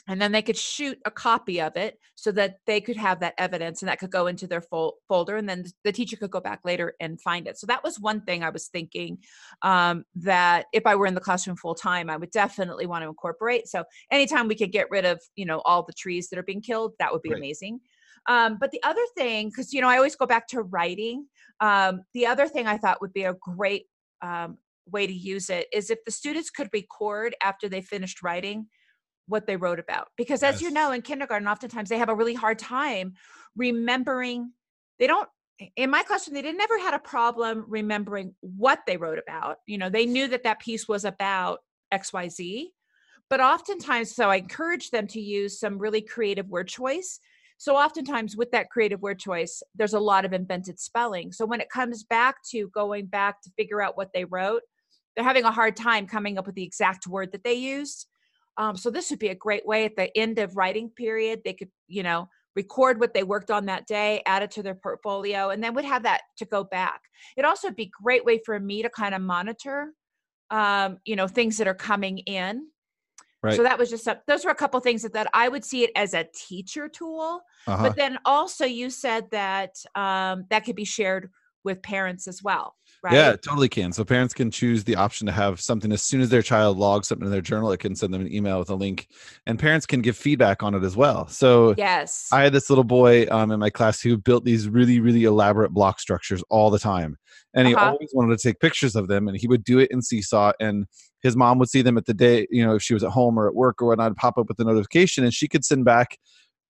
And 0.06 0.20
then 0.20 0.32
they 0.32 0.42
could 0.42 0.56
shoot 0.56 0.98
a 1.06 1.10
copy 1.10 1.60
of 1.60 1.76
it 1.76 1.98
so 2.14 2.30
that 2.32 2.58
they 2.66 2.80
could 2.80 2.96
have 2.96 3.20
that 3.20 3.34
evidence 3.38 3.80
and 3.80 3.88
that 3.88 3.98
could 3.98 4.10
go 4.10 4.26
into 4.26 4.46
their 4.46 4.60
fol- 4.60 4.98
folder. 5.08 5.36
And 5.36 5.48
then 5.48 5.64
the 5.82 5.92
teacher 5.92 6.16
could 6.16 6.30
go 6.30 6.40
back 6.40 6.60
later 6.64 6.94
and 7.00 7.20
find 7.20 7.46
it. 7.46 7.58
So 7.58 7.66
that 7.68 7.82
was 7.82 7.98
one 7.98 8.20
thing 8.20 8.42
I 8.42 8.50
was 8.50 8.68
thinking 8.68 9.18
um, 9.62 10.04
that 10.16 10.66
if 10.72 10.86
I 10.86 10.94
were 10.94 11.06
in 11.06 11.14
the 11.14 11.20
classroom 11.20 11.56
full 11.56 11.74
time, 11.74 12.10
I 12.10 12.16
would 12.16 12.30
definitely 12.30 12.86
want 12.86 13.02
to 13.02 13.08
incorporate. 13.08 13.66
So 13.66 13.84
anytime 14.10 14.46
we 14.46 14.56
could 14.56 14.72
get 14.72 14.90
rid 14.90 15.06
of, 15.06 15.20
you 15.36 15.46
know, 15.46 15.62
all 15.64 15.82
the 15.82 15.94
trees 15.94 16.28
that 16.28 16.38
are 16.38 16.44
being 16.44 16.60
killed, 16.60 16.92
that 16.98 17.12
would 17.12 17.22
be 17.22 17.30
Right. 17.30 17.38
amazing. 17.38 17.80
Um, 18.26 18.58
but 18.58 18.70
the 18.70 18.82
other 18.84 19.04
thing, 19.16 19.48
because 19.48 19.72
you 19.72 19.80
know, 19.80 19.88
I 19.88 19.96
always 19.96 20.16
go 20.16 20.26
back 20.26 20.48
to 20.48 20.62
writing. 20.62 21.26
Um, 21.60 22.02
the 22.14 22.26
other 22.26 22.46
thing 22.48 22.66
I 22.66 22.78
thought 22.78 23.00
would 23.00 23.12
be 23.12 23.24
a 23.24 23.34
great 23.34 23.86
um, 24.22 24.58
way 24.86 25.06
to 25.06 25.12
use 25.12 25.50
it 25.50 25.66
is 25.72 25.90
if 25.90 26.04
the 26.04 26.10
students 26.10 26.50
could 26.50 26.68
record 26.72 27.34
after 27.42 27.68
they 27.68 27.80
finished 27.80 28.22
writing 28.22 28.66
what 29.26 29.46
they 29.46 29.56
wrote 29.56 29.78
about. 29.78 30.08
Because 30.16 30.42
as 30.42 30.60
you 30.60 30.70
know, 30.70 30.92
in 30.92 31.02
kindergarten, 31.02 31.48
oftentimes 31.48 31.88
they 31.88 31.98
have 31.98 32.08
a 32.08 32.14
really 32.14 32.34
hard 32.34 32.58
time 32.58 33.14
remembering. 33.56 34.52
They 34.98 35.06
don't. 35.06 35.28
In 35.76 35.88
my 35.88 36.02
classroom, 36.02 36.34
they 36.34 36.42
didn't 36.42 36.60
ever 36.60 36.78
had 36.80 36.94
a 36.94 36.98
problem 36.98 37.64
remembering 37.68 38.34
what 38.40 38.80
they 38.86 38.96
wrote 38.96 39.20
about. 39.20 39.58
You 39.66 39.78
know, 39.78 39.88
they 39.88 40.04
knew 40.04 40.26
that 40.28 40.42
that 40.42 40.60
piece 40.60 40.88
was 40.88 41.04
about 41.04 41.60
X, 41.92 42.12
Y, 42.12 42.28
Z. 42.28 42.70
But 43.30 43.40
oftentimes, 43.40 44.14
so 44.14 44.30
I 44.30 44.36
encourage 44.36 44.90
them 44.90 45.06
to 45.08 45.20
use 45.20 45.60
some 45.60 45.78
really 45.78 46.02
creative 46.02 46.48
word 46.48 46.68
choice 46.68 47.20
so 47.58 47.76
oftentimes 47.76 48.36
with 48.36 48.50
that 48.50 48.70
creative 48.70 49.00
word 49.00 49.18
choice, 49.18 49.62
there's 49.74 49.94
a 49.94 50.00
lot 50.00 50.24
of 50.24 50.32
invented 50.32 50.78
spelling. 50.78 51.32
So 51.32 51.46
when 51.46 51.60
it 51.60 51.70
comes 51.70 52.04
back 52.04 52.36
to 52.50 52.68
going 52.68 53.06
back 53.06 53.40
to 53.42 53.50
figure 53.56 53.80
out 53.80 53.96
what 53.96 54.10
they 54.12 54.24
wrote, 54.24 54.62
they're 55.14 55.24
having 55.24 55.44
a 55.44 55.52
hard 55.52 55.76
time 55.76 56.06
coming 56.06 56.36
up 56.36 56.46
with 56.46 56.56
the 56.56 56.64
exact 56.64 57.06
word 57.06 57.32
that 57.32 57.44
they 57.44 57.54
used. 57.54 58.06
Um, 58.56 58.76
so 58.76 58.90
this 58.90 59.10
would 59.10 59.18
be 59.18 59.28
a 59.28 59.34
great 59.34 59.66
way 59.66 59.84
at 59.84 59.96
the 59.96 60.16
end 60.16 60.38
of 60.38 60.56
writing 60.56 60.90
period, 60.90 61.40
they 61.44 61.54
could, 61.54 61.70
you 61.88 62.02
know, 62.02 62.28
record 62.56 63.00
what 63.00 63.14
they 63.14 63.24
worked 63.24 63.50
on 63.50 63.66
that 63.66 63.86
day, 63.86 64.22
add 64.26 64.42
it 64.42 64.50
to 64.52 64.62
their 64.62 64.76
portfolio, 64.76 65.50
and 65.50 65.62
then 65.62 65.74
would 65.74 65.84
have 65.84 66.04
that 66.04 66.22
to 66.38 66.44
go 66.44 66.62
back. 66.62 67.00
It 67.36 67.44
also 67.44 67.68
would 67.68 67.76
be 67.76 67.84
a 67.84 68.02
great 68.02 68.24
way 68.24 68.40
for 68.44 68.58
me 68.60 68.82
to 68.82 68.90
kind 68.90 69.14
of 69.14 69.22
monitor, 69.22 69.92
um, 70.50 70.98
you 71.04 71.16
know, 71.16 71.26
things 71.26 71.56
that 71.58 71.66
are 71.66 71.74
coming 71.74 72.18
in. 72.18 72.68
Right. 73.42 73.56
So 73.56 73.64
that 73.64 73.78
was 73.78 73.90
just 73.90 74.06
a, 74.06 74.20
those 74.26 74.44
were 74.44 74.52
a 74.52 74.54
couple 74.54 74.80
things 74.80 75.02
that, 75.02 75.12
that 75.14 75.28
I 75.34 75.48
would 75.48 75.64
see 75.64 75.82
it 75.82 75.90
as 75.96 76.14
a 76.14 76.26
teacher 76.34 76.88
tool 76.88 77.42
uh-huh. 77.66 77.82
but 77.82 77.96
then 77.96 78.18
also 78.24 78.64
you 78.64 78.90
said 78.90 79.30
that 79.30 79.74
um, 79.94 80.46
that 80.50 80.64
could 80.64 80.76
be 80.76 80.84
shared 80.84 81.30
with 81.64 81.82
parents 81.82 82.28
as 82.28 82.42
well, 82.42 82.76
right? 83.02 83.10
Yeah, 83.10 83.32
it 83.32 83.42
totally 83.42 83.68
can. 83.68 83.92
So 83.92 84.04
parents 84.04 84.32
can 84.32 84.50
choose 84.50 84.84
the 84.84 84.96
option 84.96 85.26
to 85.26 85.32
have 85.32 85.60
something 85.60 85.92
as 85.92 86.02
soon 86.02 86.22
as 86.22 86.30
their 86.30 86.42
child 86.42 86.78
logs 86.78 87.08
something 87.08 87.26
in 87.26 87.32
their 87.32 87.42
journal, 87.42 87.70
it 87.70 87.80
can 87.80 87.94
send 87.94 88.14
them 88.14 88.22
an 88.22 88.32
email 88.32 88.58
with 88.58 88.70
a 88.70 88.74
link, 88.74 89.08
and 89.46 89.58
parents 89.58 89.84
can 89.84 90.00
give 90.00 90.16
feedback 90.16 90.62
on 90.62 90.74
it 90.74 90.82
as 90.84 90.96
well. 90.96 91.28
So 91.28 91.76
Yes. 91.76 92.32
I 92.32 92.42
had 92.44 92.52
this 92.54 92.70
little 92.70 92.84
boy 92.84 93.26
um, 93.30 93.50
in 93.52 93.60
my 93.60 93.70
class 93.70 94.00
who 94.00 94.16
built 94.16 94.44
these 94.44 94.68
really, 94.68 95.00
really 95.00 95.24
elaborate 95.24 95.72
block 95.72 96.00
structures 96.00 96.42
all 96.50 96.70
the 96.70 96.78
time, 96.78 97.18
and 97.54 97.68
he 97.68 97.74
Uh-huh. 97.74 97.76
always 97.76 98.10
wanted 98.14 98.38
to 98.38 98.48
take 98.48 98.60
pictures 98.60 98.96
of 98.96 99.08
them, 99.08 99.28
and 99.28 99.38
he 99.38 99.46
would 99.48 99.64
do 99.64 99.78
it 99.80 99.90
in 99.90 100.00
Seesaw, 100.02 100.52
and 100.60 100.86
his 101.22 101.36
mom 101.36 101.58
would 101.58 101.68
see 101.68 101.82
them 101.82 101.98
at 101.98 102.06
the 102.06 102.14
day, 102.14 102.46
you 102.50 102.64
know, 102.64 102.74
if 102.76 102.82
she 102.82 102.94
was 102.94 103.04
at 103.04 103.10
home 103.10 103.38
or 103.38 103.48
at 103.48 103.54
work 103.54 103.82
or 103.82 103.88
whatnot, 103.88 104.16
pop 104.16 104.38
up 104.38 104.48
with 104.48 104.56
the 104.56 104.64
notification, 104.64 105.24
and 105.24 105.34
she 105.34 105.48
could 105.48 105.64
send 105.64 105.84
back 105.84 106.18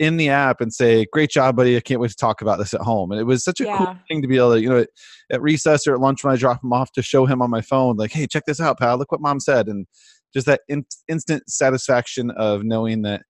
in 0.05 0.17
the 0.17 0.29
app 0.29 0.61
and 0.61 0.73
say, 0.73 1.07
"Great 1.13 1.31
job, 1.31 1.57
buddy! 1.57 1.77
I 1.77 1.81
can't 1.81 2.01
wait 2.01 2.11
to 2.11 2.17
talk 2.17 2.43
about 2.43 2.59
this 2.59 2.75
at 2.75 2.81
home." 2.81 3.11
And 3.11 3.21
it 3.21 3.25
was 3.25 3.43
such 3.45 3.61
a 3.61 3.67
cool 3.67 3.97
thing 4.09 4.23
to 4.23 4.29
be 4.29 4.37
able 4.37 4.55
to, 4.55 4.61
you 4.63 4.69
know, 4.69 4.85
at 5.33 5.43
recess 5.43 5.87
or 5.87 5.95
at 5.95 6.01
lunch 6.01 6.23
when 6.23 6.33
I 6.33 6.37
drop 6.37 6.63
him 6.63 6.73
off 6.73 6.93
to 6.93 7.03
show 7.03 7.27
him 7.27 7.43
on 7.43 7.51
my 7.51 7.61
phone, 7.61 7.97
like, 7.97 8.13
"Hey, 8.13 8.27
check 8.27 8.45
this 8.47 8.61
out, 8.61 8.79
pal! 8.79 8.99
Look 8.99 9.11
what 9.13 9.21
mom 9.21 9.41
said," 9.41 9.67
and 9.69 9.87
just 10.35 10.47
that 10.47 10.61
in- 10.69 10.87
instant 11.09 11.43
satisfaction 11.49 12.31
of 12.33 12.65
knowing 12.65 13.03
that 13.03 13.23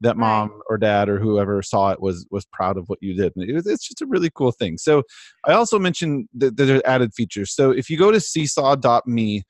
that 0.00 0.16
Right. 0.16 0.20
mom 0.20 0.60
or 0.68 0.76
dad 0.76 1.08
or 1.08 1.18
whoever 1.18 1.62
saw 1.62 1.90
it 1.90 2.00
was 2.00 2.26
was 2.30 2.44
proud 2.52 2.76
of 2.76 2.84
what 2.88 2.98
you 3.00 3.14
did. 3.14 3.32
And 3.36 3.48
it 3.48 3.54
was, 3.54 3.66
it's 3.66 3.86
just 3.86 4.02
a 4.02 4.06
really 4.06 4.30
cool 4.34 4.52
thing. 4.52 4.76
So 4.76 5.02
I 5.46 5.52
also 5.52 5.78
mentioned 5.78 6.28
that 6.34 6.56
there's 6.56 6.82
added 6.84 7.14
features. 7.14 7.54
So 7.54 7.70
if 7.70 7.88
you 7.88 7.96
go 7.96 8.10
to 8.10 8.20
seesaw.me 8.20 9.42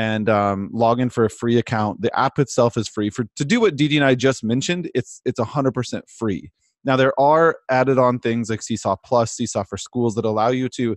and 0.00 0.30
um, 0.30 0.70
log 0.72 0.98
in 0.98 1.10
for 1.10 1.26
a 1.26 1.30
free 1.30 1.58
account, 1.58 2.00
the 2.00 2.18
app 2.18 2.38
itself 2.38 2.78
is 2.78 2.88
free. 2.88 3.10
For 3.10 3.26
to 3.36 3.44
do 3.44 3.60
what 3.60 3.76
Didi 3.76 3.98
and 3.98 4.06
I 4.06 4.14
just 4.14 4.42
mentioned, 4.42 4.90
it's 4.94 5.20
it's 5.26 5.38
100% 5.38 6.02
free. 6.08 6.50
Now 6.84 6.96
there 6.96 7.12
are 7.20 7.58
added 7.70 7.98
on 7.98 8.18
things 8.18 8.48
like 8.48 8.62
Seesaw 8.62 8.96
Plus, 9.04 9.32
Seesaw 9.32 9.64
for 9.64 9.76
Schools 9.76 10.14
that 10.14 10.24
allow 10.24 10.48
you 10.48 10.70
to 10.70 10.96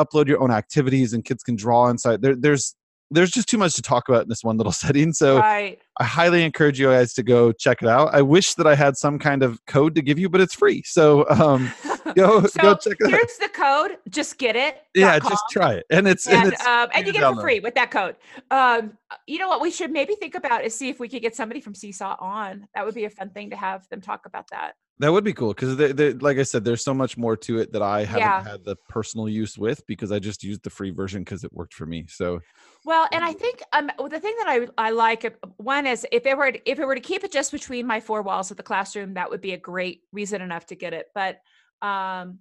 upload 0.00 0.26
your 0.26 0.42
own 0.42 0.50
activities 0.50 1.12
and 1.12 1.24
kids 1.24 1.44
can 1.44 1.54
draw 1.54 1.88
inside. 1.88 2.22
There, 2.22 2.34
there's 2.34 2.74
there's 3.12 3.30
just 3.30 3.48
too 3.48 3.58
much 3.58 3.74
to 3.74 3.82
talk 3.82 4.08
about 4.08 4.22
in 4.22 4.28
this 4.28 4.42
one 4.42 4.56
little 4.56 4.72
setting. 4.84 5.12
So 5.12 5.38
right. 5.38 5.78
I 6.00 6.04
highly 6.04 6.42
encourage 6.42 6.80
you 6.80 6.86
guys 6.86 7.12
to 7.14 7.22
go 7.22 7.52
check 7.52 7.82
it 7.82 7.88
out. 7.88 8.12
I 8.12 8.22
wish 8.22 8.54
that 8.54 8.66
I 8.66 8.74
had 8.74 8.96
some 8.96 9.20
kind 9.20 9.44
of 9.44 9.64
code 9.66 9.94
to 9.94 10.02
give 10.02 10.18
you, 10.18 10.28
but 10.28 10.40
it's 10.40 10.54
free. 10.54 10.82
So 10.86 11.28
um, 11.28 11.70
go 12.14 12.46
so 12.46 12.62
go 12.62 12.74
check 12.76 12.96
it 13.00 13.06
out. 13.06 13.10
here's 13.10 13.36
the 13.38 13.48
code. 13.48 13.98
Just 14.08 14.38
get 14.38 14.56
it. 14.56 14.82
Yeah, 14.94 15.18
dot 15.18 15.30
just 15.30 15.44
try 15.50 15.74
it, 15.74 15.86
and 15.90 16.06
it's 16.08 16.26
and, 16.26 16.44
and, 16.44 16.52
it's 16.52 16.66
um, 16.66 16.88
and 16.94 17.06
you 17.06 17.12
get 17.12 17.22
it 17.22 17.34
for 17.34 17.40
free 17.40 17.60
with 17.60 17.74
that 17.74 17.90
code. 17.90 18.16
Um, 18.50 18.98
you 19.26 19.38
know 19.38 19.48
what 19.48 19.60
we 19.60 19.70
should 19.70 19.90
maybe 19.90 20.14
think 20.14 20.34
about 20.34 20.64
is 20.64 20.74
see 20.74 20.88
if 20.88 21.00
we 21.00 21.08
could 21.08 21.22
get 21.22 21.36
somebody 21.36 21.60
from 21.60 21.74
Seesaw 21.74 22.16
on. 22.20 22.66
That 22.74 22.84
would 22.84 22.94
be 22.94 23.04
a 23.04 23.10
fun 23.10 23.30
thing 23.30 23.50
to 23.50 23.56
have 23.56 23.88
them 23.88 24.00
talk 24.00 24.26
about 24.26 24.46
that. 24.50 24.74
That 25.00 25.10
would 25.10 25.24
be 25.24 25.32
cool 25.32 25.54
because, 25.54 25.78
like 26.20 26.36
I 26.36 26.42
said, 26.42 26.62
there's 26.62 26.84
so 26.84 26.92
much 26.92 27.16
more 27.16 27.34
to 27.34 27.58
it 27.58 27.72
that 27.72 27.80
I 27.80 28.04
haven't 28.04 28.20
Yeah. 28.20 28.44
had 28.44 28.64
the 28.64 28.76
personal 28.86 29.30
use 29.30 29.56
with 29.56 29.84
because 29.86 30.12
I 30.12 30.18
just 30.18 30.44
used 30.44 30.62
the 30.62 30.68
free 30.68 30.90
version 30.90 31.24
because 31.24 31.42
it 31.42 31.50
worked 31.54 31.72
for 31.72 31.86
me. 31.86 32.04
So 32.06 32.40
Well, 32.84 33.08
and 33.10 33.24
I 33.24 33.32
think 33.32 33.62
um, 33.72 33.90
the 34.10 34.20
thing 34.20 34.34
that 34.40 34.46
I 34.46 34.68
I 34.76 34.90
like 34.90 35.24
uh, 35.24 35.30
one 35.56 35.86
is 35.86 36.06
if 36.12 36.26
it 36.26 36.36
were 36.36 36.52
if 36.66 36.78
it 36.78 36.84
were 36.84 36.94
to 36.94 37.00
keep 37.00 37.24
it 37.24 37.32
just 37.32 37.50
between 37.50 37.86
my 37.86 37.98
four 37.98 38.20
walls 38.20 38.50
of 38.50 38.58
the 38.58 38.62
classroom, 38.62 39.14
that 39.14 39.30
would 39.30 39.40
be 39.40 39.54
a 39.54 39.58
great 39.58 40.02
reason 40.12 40.42
enough 40.42 40.66
to 40.66 40.74
get 40.74 40.92
it. 40.92 41.06
But 41.14 41.40
um, 41.82 42.40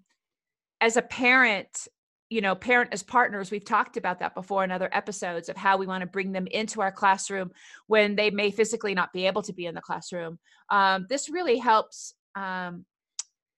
as 0.82 0.98
a 0.98 1.02
parent, 1.02 1.88
you 2.30 2.42
know, 2.42 2.56
parent 2.56 2.94
as 2.94 3.04
partners, 3.04 3.52
we've 3.52 3.66
talked 3.66 3.98
about 3.98 4.20
that 4.20 4.36
before 4.36 4.64
in 4.64 4.72
other 4.72 4.90
episodes 4.92 5.50
of 5.50 5.58
how 5.58 5.78
we 5.78 5.88
want 5.88 6.02
to 6.02 6.08
bring 6.08 6.32
them 6.32 6.48
into 6.48 6.82
our 6.82 6.92
classroom 6.92 7.52
when 7.88 8.16
they 8.16 8.30
may 8.30 8.52
physically 8.52 8.94
not 8.94 9.12
be 9.12 9.26
able 9.28 9.42
to 9.42 9.54
be 9.54 9.66
in 9.66 9.76
the 9.76 9.82
classroom. 9.82 10.40
Um, 10.70 11.06
this 11.10 11.30
really 11.30 11.58
helps. 11.58 12.14
Um, 12.36 12.86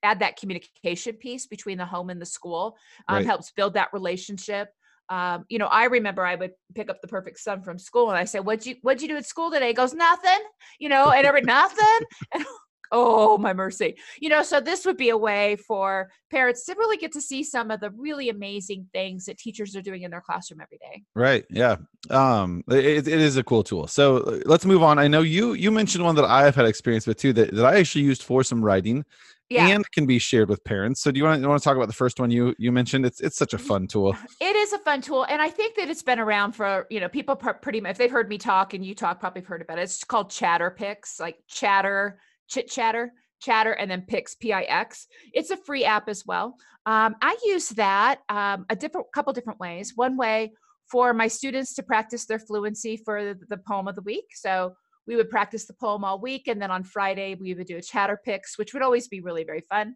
add 0.03 0.17
that 0.21 0.35
communication 0.35 1.13
piece 1.15 1.45
between 1.45 1.77
the 1.77 1.85
home 1.85 2.09
and 2.09 2.19
the 2.19 2.25
school 2.25 2.75
um, 3.07 3.17
Right. 3.17 3.25
helps 3.27 3.51
build 3.51 3.75
that 3.75 3.93
relationship 3.93 4.69
um, 5.11 5.43
you 5.49 5.59
know, 5.59 5.67
I 5.67 5.85
remember 5.85 6.25
I 6.25 6.35
would 6.35 6.53
pick 6.73 6.89
up 6.89 7.01
the 7.01 7.07
perfect 7.07 7.37
son 7.37 7.61
from 7.61 7.77
school 7.77 8.09
and 8.09 8.17
I 8.17 8.23
said, 8.23 8.45
What'd 8.45 8.65
you 8.65 8.75
what'd 8.81 9.01
you 9.01 9.09
do 9.09 9.17
at 9.17 9.25
school 9.25 9.51
today? 9.51 9.67
He 9.67 9.73
goes, 9.73 9.93
Nothing, 9.93 10.39
you 10.79 10.87
know, 10.87 11.11
and 11.11 11.27
every 11.27 11.41
nothing. 11.45 11.99
And, 12.33 12.45
oh 12.91 13.37
my 13.37 13.53
mercy. 13.53 13.95
You 14.19 14.29
know, 14.29 14.43
so 14.43 14.59
this 14.59 14.85
would 14.85 14.97
be 14.97 15.09
a 15.09 15.17
way 15.17 15.55
for 15.55 16.11
parents 16.29 16.65
to 16.65 16.75
really 16.77 16.97
get 16.97 17.11
to 17.13 17.21
see 17.21 17.43
some 17.43 17.71
of 17.71 17.79
the 17.79 17.91
really 17.91 18.29
amazing 18.29 18.87
things 18.93 19.25
that 19.25 19.37
teachers 19.37 19.75
are 19.75 19.81
doing 19.81 20.03
in 20.03 20.11
their 20.11 20.21
classroom 20.21 20.61
every 20.61 20.77
day. 20.77 21.03
Right. 21.15 21.45
Yeah. 21.49 21.77
Um, 22.09 22.63
it, 22.69 23.07
it 23.07 23.19
is 23.19 23.37
a 23.37 23.43
cool 23.43 23.63
tool. 23.63 23.87
So 23.87 24.17
uh, 24.17 24.39
let's 24.45 24.65
move 24.65 24.83
on. 24.83 24.99
I 24.99 25.07
know 25.07 25.21
you 25.21 25.53
you 25.53 25.71
mentioned 25.71 26.03
one 26.03 26.15
that 26.15 26.25
I 26.25 26.43
have 26.43 26.55
had 26.55 26.65
experience 26.65 27.07
with 27.07 27.17
too 27.17 27.33
that, 27.33 27.53
that 27.55 27.65
I 27.65 27.79
actually 27.79 28.03
used 28.03 28.23
for 28.23 28.43
some 28.43 28.63
writing 28.63 29.05
Yeah. 29.49 29.67
and 29.67 29.89
can 29.91 30.05
be 30.05 30.17
shared 30.19 30.47
with 30.49 30.63
parents. 30.63 31.01
So 31.01 31.11
do 31.11 31.17
you 31.19 31.25
want 31.25 31.41
to 31.41 31.47
want 31.47 31.61
to 31.61 31.63
talk 31.63 31.75
about 31.75 31.87
the 31.87 31.93
first 31.93 32.19
one 32.19 32.31
you 32.31 32.55
you 32.57 32.71
mentioned? 32.71 33.05
It's 33.05 33.19
it's 33.19 33.37
such 33.37 33.53
a 33.53 33.57
fun 33.57 33.87
tool. 33.87 34.15
It 34.39 34.55
is 34.55 34.73
a 34.73 34.79
fun 34.79 35.01
tool, 35.01 35.25
and 35.25 35.41
I 35.41 35.49
think 35.49 35.75
that 35.75 35.89
it's 35.89 36.03
been 36.03 36.19
around 36.19 36.53
for 36.53 36.87
you 36.89 36.99
know 37.01 37.09
people 37.09 37.35
pretty 37.35 37.81
much. 37.81 37.91
If 37.91 37.97
they've 37.97 38.11
heard 38.11 38.29
me 38.29 38.37
talk 38.37 38.73
and 38.73 38.85
you 38.85 38.95
talk, 38.95 39.19
probably 39.19 39.41
have 39.41 39.47
heard 39.47 39.61
about 39.61 39.77
it. 39.77 39.83
It's 39.83 40.03
called 40.05 40.29
ChatterPix, 40.29 41.19
like 41.19 41.37
Chatter, 41.47 42.19
Chit 42.51 42.69
Chatter, 42.69 43.13
Chatter, 43.41 43.71
and 43.71 43.89
then 43.89 44.03
Pix, 44.07 44.35
P 44.35 44.53
I 44.53 44.63
X. 44.63 45.07
It's 45.33 45.51
a 45.51 45.57
free 45.57 45.85
app 45.85 46.09
as 46.09 46.23
well. 46.25 46.47
Um, 46.85 47.15
I 47.21 47.37
use 47.45 47.69
that 47.69 48.19
um, 48.29 48.65
a 48.69 48.75
different 48.75 49.07
couple 49.15 49.33
different 49.33 49.59
ways. 49.59 49.93
One 49.95 50.17
way 50.17 50.51
for 50.91 51.13
my 51.13 51.29
students 51.29 51.73
to 51.75 51.83
practice 51.83 52.25
their 52.25 52.39
fluency 52.39 52.97
for 52.97 53.23
the, 53.23 53.39
the 53.47 53.61
poem 53.69 53.87
of 53.87 53.95
the 53.95 54.01
week. 54.01 54.25
So 54.35 54.73
we 55.07 55.15
would 55.15 55.29
practice 55.29 55.65
the 55.65 55.73
poem 55.73 56.03
all 56.03 56.19
week, 56.19 56.47
and 56.47 56.61
then 56.61 56.69
on 56.69 56.83
Friday 56.83 57.35
we 57.35 57.53
would 57.53 57.67
do 57.67 57.77
a 57.77 57.81
ChatterPix, 57.81 58.57
which 58.57 58.73
would 58.73 58.83
always 58.83 59.07
be 59.07 59.21
really 59.21 59.43
very 59.43 59.63
fun 59.69 59.95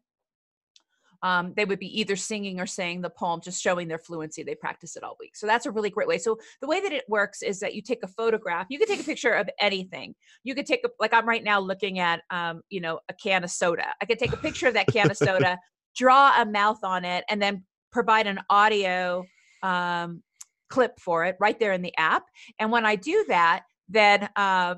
um, 1.26 1.54
they 1.56 1.66
would 1.66 1.80
be 1.80 2.00
either 2.00 2.16
singing 2.16 2.60
or 2.60 2.68
saying 2.68 3.02
the 3.02 3.10
poem, 3.10 3.42
just 3.42 3.60
showing 3.60 3.88
their 3.88 3.98
fluency. 3.98 4.44
They 4.44 4.54
practice 4.54 4.96
it 4.96 5.04
all 5.04 5.18
week. 5.20 5.36
So 5.36 5.48
that's 5.48 5.66
a 5.66 5.72
really 5.72 5.90
great 5.90 6.08
way. 6.08 6.20
So 6.20 6.38
the 6.62 6.68
way 6.68 6.80
that 6.82 6.92
it 6.92 7.04
works 7.10 7.42
is 7.42 7.60
that 7.62 7.74
you 7.74 7.82
take 7.82 8.04
a 8.04 8.08
photograph. 8.08 8.68
You 8.70 8.78
could 8.78 8.88
take 8.88 9.00
a 9.00 9.04
picture 9.04 9.32
of 9.32 9.50
anything. 9.60 10.14
You 10.44 10.54
could 10.54 10.68
take 10.68 10.86
a, 10.86 10.90
like 11.00 11.16
I'm 11.16 11.28
right 11.28 11.44
now 11.44 11.60
looking 11.60 11.98
at, 11.98 12.22
um, 12.30 12.62
you 12.70 12.80
know, 12.80 13.00
a 13.10 13.14
can 13.16 13.44
of 13.44 13.50
soda. 13.50 13.88
I 14.00 14.06
could 14.06 14.20
take 14.20 14.34
a 14.34 14.38
picture 14.38 14.68
of 14.68 14.76
that 14.76 14.86
can 14.86 15.10
of 15.10 15.18
soda, 15.18 15.58
draw 15.96 16.40
a 16.40 16.46
mouth 16.46 16.84
on 16.84 17.04
it, 17.04 17.26
and 17.28 17.42
then 17.42 17.64
provide 17.92 18.28
an 18.28 18.42
audio 18.52 19.26
um, 19.64 20.22
clip 20.70 21.00
for 21.00 21.26
it 21.26 21.38
right 21.40 21.60
there 21.60 21.74
in 21.74 21.82
the 21.82 21.98
app. 21.98 22.26
And 22.60 22.72
when 22.72 22.86
I 22.86 22.98
do 22.98 23.26
that, 23.30 23.64
then 23.90 24.30
uh, 24.36 24.76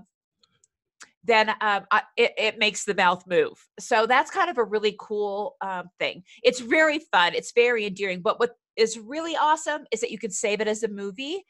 then 1.27 1.49
um, 1.61 1.85
I, 1.91 2.03
it, 2.15 2.33
it 2.37 2.57
makes 2.57 2.85
the 2.85 2.95
mouth 2.95 3.23
move. 3.27 3.63
So 3.79 4.07
that's 4.07 4.31
kind 4.31 4.49
of 4.49 4.57
a 4.57 4.63
really 4.63 4.95
cool 4.99 5.57
um, 5.61 5.89
thing. 5.99 6.23
It's 6.41 6.59
very 6.59 6.99
fun. 7.11 7.33
It's 7.35 7.51
very 7.51 7.85
endearing. 7.85 8.21
But 8.21 8.39
what 8.39 8.51
is 8.77 8.97
really 8.97 9.35
awesome 9.35 9.83
is 9.91 9.99
that 10.01 10.11
you 10.11 10.17
can 10.17 10.31
save 10.31 10.61
it 10.61 10.67
as 10.67 10.83
a 10.83 10.87
movie, 10.87 11.43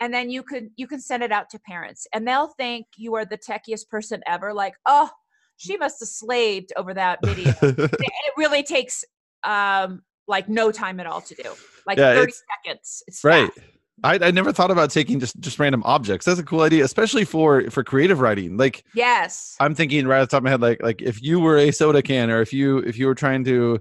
and 0.00 0.14
then 0.14 0.30
you 0.30 0.42
can 0.42 0.70
you 0.76 0.86
can 0.86 1.00
send 1.00 1.22
it 1.22 1.32
out 1.32 1.50
to 1.50 1.58
parents, 1.58 2.06
and 2.12 2.26
they'll 2.26 2.54
think 2.56 2.86
you 2.96 3.14
are 3.14 3.24
the 3.24 3.38
techiest 3.38 3.88
person 3.88 4.22
ever. 4.26 4.54
Like, 4.54 4.74
oh, 4.86 5.10
she 5.56 5.76
must 5.76 6.00
have 6.00 6.08
slaved 6.08 6.72
over 6.76 6.94
that 6.94 7.18
video. 7.24 7.52
it 7.62 7.90
it 7.92 8.32
really 8.36 8.62
takes 8.62 9.04
um, 9.42 10.02
like 10.28 10.48
no 10.48 10.70
time 10.70 11.00
at 11.00 11.06
all 11.06 11.20
to 11.22 11.34
do, 11.34 11.52
like 11.86 11.98
Yeah, 11.98 12.14
thirty 12.14 12.34
seconds. 12.64 13.02
It's 13.06 13.24
right. 13.24 13.52
fast. 13.52 13.73
I, 14.02 14.18
I 14.20 14.30
never 14.32 14.52
thought 14.52 14.70
about 14.70 14.90
taking 14.90 15.20
just 15.20 15.38
just 15.40 15.58
random 15.58 15.82
objects. 15.84 16.26
That's 16.26 16.40
a 16.40 16.44
cool 16.44 16.62
idea, 16.62 16.84
especially 16.84 17.24
for 17.24 17.70
for 17.70 17.84
creative 17.84 18.20
writing. 18.20 18.56
Like 18.56 18.84
Yes. 18.94 19.56
I'm 19.60 19.74
thinking 19.74 20.06
right 20.06 20.20
off 20.20 20.28
the 20.28 20.32
top 20.32 20.38
of 20.38 20.44
my 20.44 20.50
head, 20.50 20.60
like 20.60 20.82
like 20.82 21.00
if 21.00 21.22
you 21.22 21.38
were 21.40 21.56
a 21.58 21.70
soda 21.70 22.02
can, 22.02 22.30
or 22.30 22.40
if 22.40 22.52
you 22.52 22.78
if 22.78 22.98
you 22.98 23.06
were 23.06 23.14
trying 23.14 23.44
to 23.44 23.78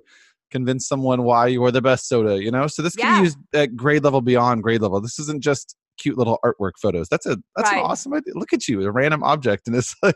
convince 0.51 0.88
someone 0.88 1.24
why 1.24 1.48
you 1.48 1.63
are 1.65 1.72
the 1.72 1.82
best 1.82 2.08
soda, 2.08 2.41
you 2.41 2.51
know. 2.51 2.67
So 2.67 2.84
this 2.84 2.96
can 2.96 3.10
Yeah. 3.10 3.20
be 3.20 3.24
used 3.25 3.38
at 3.53 3.75
grade 3.75 4.03
level 4.03 4.22
beyond 4.22 4.62
grade 4.62 4.82
level. 4.82 5.01
This 5.01 5.17
isn't 5.20 5.41
just 5.41 5.75
cute 5.98 6.17
little 6.17 6.39
artwork 6.46 6.74
photos. 6.79 7.10
That's 7.10 7.25
a 7.25 7.38
that's 7.55 7.72
Right. 7.72 7.79
an 7.79 7.84
awesome 7.86 8.13
idea. 8.13 8.34
Look 8.36 8.53
at 8.53 8.67
you, 8.67 8.82
a 8.84 8.91
random 8.91 9.24
object, 9.24 9.67
and 9.67 9.75
it's 9.75 9.96
like 10.03 10.15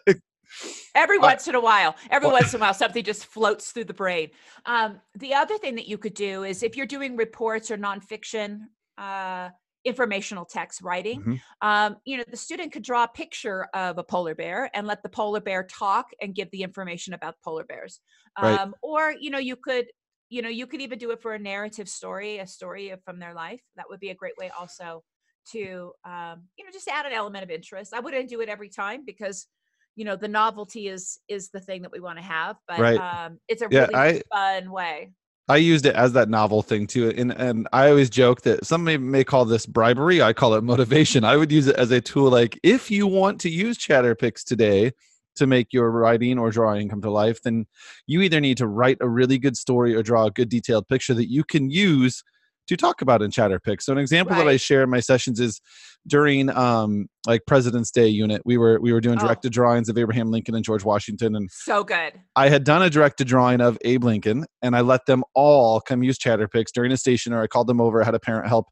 Every 0.96 1.18
once 1.20 1.48
in 1.48 1.56
a 1.56 1.60
while, 1.60 1.96
every 2.10 2.30
once 2.30 2.54
in 2.54 2.60
a 2.60 2.62
while, 2.62 2.74
something 2.74 3.04
just 3.04 3.26
floats 3.26 3.72
through 3.72 3.84
the 3.84 3.94
brain. 3.94 4.30
Um, 4.66 5.02
the 5.16 5.34
other 5.34 5.58
thing 5.58 5.76
that 5.76 5.88
you 5.88 5.98
could 5.98 6.14
do 6.14 6.44
is 6.44 6.64
if 6.64 6.76
you're 6.76 6.86
doing 6.88 7.16
reports 7.18 7.70
or 7.70 7.78
nonfiction, 7.78 8.62
uh, 8.98 9.50
informational 9.88 10.46
text 10.46 10.82
writing, 10.82 11.26
Mhm. 11.26 11.42
um, 11.62 11.98
you 12.06 12.18
know, 12.18 12.24
the 12.30 12.38
student 12.38 12.72
could 12.74 12.84
draw 12.84 13.04
a 13.06 13.08
picture 13.08 13.66
of 13.74 13.98
a 13.98 14.04
polar 14.04 14.36
bear 14.36 14.70
and 14.76 14.88
let 14.88 15.04
the 15.04 15.10
polar 15.10 15.42
bear 15.42 15.64
talk 15.64 16.08
and 16.22 16.36
give 16.36 16.52
the 16.52 16.64
information 16.64 17.14
about 17.14 17.42
polar 17.44 17.64
bears. 17.64 18.02
Right. 18.40 18.62
Um, 18.62 18.76
or, 18.82 19.12
you 19.20 19.30
know, 19.30 19.40
you 19.40 19.56
could, 19.56 19.88
you 20.30 20.42
know, 20.42 20.50
you 20.50 20.68
could 20.68 20.82
even 20.82 21.00
do 21.00 21.12
it 21.12 21.22
for 21.22 21.34
a 21.34 21.40
narrative 21.40 21.90
story, 21.90 22.38
a 22.40 22.48
story 22.48 22.94
from 23.04 23.20
their 23.20 23.34
life. 23.34 23.62
That 23.76 23.86
would 23.90 24.00
be 24.00 24.10
a 24.10 24.16
great 24.16 24.38
way 24.38 24.50
also 24.50 25.04
to, 25.52 25.94
um, 26.04 26.50
you 26.58 26.66
know, 26.66 26.72
just 26.72 26.88
add 26.88 27.06
an 27.06 27.14
element 27.14 27.44
of 27.44 27.50
interest. 27.50 27.94
I 27.94 28.00
wouldn't 28.02 28.30
do 28.30 28.42
it 28.42 28.50
every 28.50 28.70
time 28.70 29.06
because 29.06 29.48
you 29.96 30.06
know 30.06 30.16
the 30.16 30.28
novelty 30.28 30.88
is 30.88 31.20
is 31.28 31.50
the 31.50 31.60
thing 31.60 31.82
that 31.82 31.92
we 31.92 32.00
want 32.00 32.20
to 32.20 32.24
have 32.24 32.58
but 32.68 32.86
Right. 32.86 33.02
um 33.02 33.40
it's 33.48 33.62
a 33.64 33.70
Yeah, 33.70 33.88
really 33.88 33.94
I- 33.94 34.22
fun 34.32 34.72
way 34.72 35.12
I 35.50 35.58
used 35.58 35.86
it 35.86 35.96
as 35.96 36.14
that 36.14 36.30
novel 36.30 36.62
thing 36.62 36.88
too, 36.88 37.14
and 37.16 37.32
and 37.32 37.68
I 37.72 37.90
always 37.90 38.10
joke 38.10 38.42
that 38.42 38.66
some 38.66 38.84
may, 38.84 38.98
may 38.98 39.24
call 39.24 39.46
this 39.46 39.66
bribery. 39.66 40.22
I 40.22 40.34
call 40.34 40.56
it 40.56 40.64
motivation. 40.64 41.24
I 41.24 41.38
would 41.38 41.52
use 41.52 41.68
it 41.68 41.78
as 41.78 41.92
a 41.92 42.02
tool, 42.02 42.30
like 42.30 42.60
if 42.64 42.92
you 42.92 43.08
want 43.08 43.40
to 43.42 43.50
use 43.50 43.78
ChatterPix 43.78 44.44
today 44.44 44.92
to 45.38 45.48
make 45.48 45.72
your 45.72 45.90
writing 45.92 46.38
or 46.38 46.52
drawing 46.52 46.90
come 46.90 47.02
to 47.02 47.12
life, 47.12 47.42
then 47.44 47.66
you 48.08 48.22
either 48.22 48.42
need 48.42 48.58
to 48.58 48.68
write 48.68 48.98
a 49.00 49.08
really 49.08 49.38
good 49.38 49.56
story 49.56 49.96
or 49.96 50.04
draw 50.04 50.26
a 50.26 50.32
good 50.32 50.50
detailed 50.50 50.88
picture 50.88 51.14
that 51.14 51.30
you 51.30 51.44
can 51.44 51.70
use 51.70 52.24
to 52.68 52.78
talk 52.78 53.02
about 53.02 53.22
in 53.22 53.32
ChatterPix. 53.32 53.84
So 53.84 53.94
an 53.94 53.98
example 54.00 54.36
that 54.36 54.48
I 54.48 54.58
share 54.58 54.84
in 54.84 54.90
my 54.90 55.00
sessions 55.00 55.40
is 55.40 55.62
during 56.06 56.50
um 56.52 57.08
like 57.26 57.46
President's 57.46 57.92
Day 57.92 58.08
unit, 58.08 58.42
we 58.46 58.58
were 58.58 58.80
we 58.80 58.94
were 58.94 59.02
doing 59.02 59.18
Oh. 59.20 59.26
directed 59.26 59.52
drawings 59.52 59.90
of 59.90 59.98
Abraham 59.98 60.32
Lincoln 60.32 60.56
and 60.56 60.64
George 60.64 60.84
Washington, 60.86 61.36
and 61.36 61.50
so 61.52 61.84
good 61.84 62.14
I 62.36 62.50
had 62.50 62.64
done 62.64 62.82
a 62.82 62.90
directed 62.90 63.28
drawing 63.28 63.60
of 63.62 63.78
Abe 63.84 64.04
Lincoln, 64.04 64.46
and 64.62 64.76
I 64.76 64.82
let 64.82 65.06
them 65.06 65.24
all 65.34 65.82
come 65.82 66.04
use 66.04 66.18
ChatterPix 66.18 66.68
during 66.74 66.92
a 66.92 66.98
station, 66.98 67.34
or 67.34 67.42
I 67.42 67.48
called 67.48 67.68
them 67.68 67.82
over, 67.82 68.02
I 68.02 68.06
had 68.06 68.16
a 68.16 68.20
parent 68.20 68.48
help, 68.48 68.68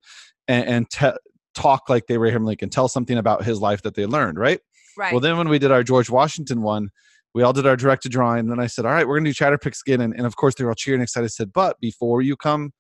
and, 0.48 0.66
and 0.66 0.90
te- 0.90 1.18
talk 1.56 1.90
like 1.90 2.08
they 2.08 2.18
were 2.18 2.28
Abraham 2.28 2.46
Lincoln, 2.46 2.70
tell 2.70 2.88
something 2.88 3.18
about 3.18 3.44
his 3.44 3.60
life 3.60 3.82
that 3.82 3.96
they 3.96 4.06
learned, 4.06 4.38
right? 4.38 4.60
right 4.98 5.12
Well, 5.12 5.22
then 5.22 5.38
when 5.38 5.50
we 5.50 5.60
did 5.60 5.72
our 5.72 5.84
George 5.84 6.10
Washington 6.10 6.62
one, 6.62 6.90
we 7.34 7.44
all 7.44 7.52
did 7.54 7.66
our 7.68 7.76
directed 7.76 8.12
drawing. 8.14 8.40
And 8.42 8.52
then 8.52 8.60
I 8.62 8.68
said, 8.68 8.86
all 8.86 8.94
right, 8.94 9.06
we're 9.06 9.16
going 9.20 9.26
to 9.26 9.32
do 9.34 9.44
ChatterPix 9.44 9.80
again. 9.86 10.00
And, 10.00 10.14
and 10.16 10.26
of 10.26 10.38
course, 10.38 10.56
they 10.56 10.64
were 10.64 10.72
all 10.72 10.76
cheering 10.76 11.02
excited. 11.02 11.26
I 11.26 11.28
said, 11.28 11.52
but 11.52 11.78
before 11.82 12.22
you 12.22 12.38
come, 12.38 12.72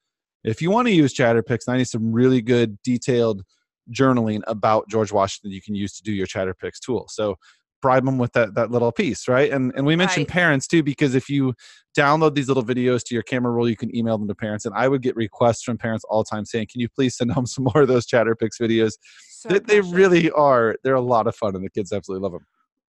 if 0.45 0.61
you 0.61 0.71
want 0.71 0.87
to 0.87 0.93
use 0.93 1.13
ChatterPix, 1.13 1.67
I 1.67 1.77
need 1.77 1.87
some 1.87 2.11
really 2.11 2.41
good 2.41 2.77
detailed 2.83 3.43
journaling 3.91 4.41
about 4.47 4.89
George 4.89 5.11
Washington 5.11 5.51
you 5.51 5.61
can 5.61 5.75
use 5.75 5.93
to 5.93 6.03
do 6.03 6.11
your 6.11 6.27
ChatterPix 6.27 6.79
tool. 6.79 7.07
So 7.09 7.35
bribe 7.81 8.05
them 8.05 8.17
with 8.17 8.33
that, 8.33 8.55
that 8.55 8.71
little 8.71 8.91
piece, 8.91 9.27
right? 9.27 9.51
And, 9.51 9.71
and 9.75 9.85
we 9.85 9.95
mentioned 9.95 10.23
Right. 10.23 10.33
parents 10.33 10.65
too, 10.65 10.81
because 10.81 11.13
if 11.13 11.29
you 11.29 11.53
download 11.95 12.33
these 12.33 12.47
little 12.47 12.63
videos 12.63 13.03
to 13.03 13.13
your 13.13 13.21
camera 13.21 13.51
roll, 13.51 13.69
you 13.69 13.75
can 13.75 13.95
email 13.95 14.17
them 14.17 14.27
to 14.27 14.33
parents. 14.33 14.65
And 14.65 14.73
I 14.73 14.87
would 14.87 15.03
get 15.03 15.15
requests 15.15 15.61
from 15.61 15.77
parents 15.77 16.03
all 16.09 16.23
the 16.23 16.29
time 16.35 16.45
saying, 16.45 16.67
can 16.71 16.81
you 16.81 16.89
please 16.89 17.15
send 17.15 17.31
home 17.31 17.45
some 17.45 17.65
more 17.65 17.83
of 17.83 17.87
those 17.87 18.07
ChatterPix 18.07 18.59
videos? 18.59 18.93
so 19.29 19.49
they, 19.49 19.59
they 19.59 19.81
really 19.81 20.31
are. 20.31 20.75
They're 20.83 20.95
a 20.95 21.01
lot 21.01 21.27
of 21.27 21.35
fun 21.35 21.55
and 21.55 21.63
the 21.63 21.69
kids 21.69 21.91
absolutely 21.93 22.23
love 22.23 22.31
them. 22.31 22.45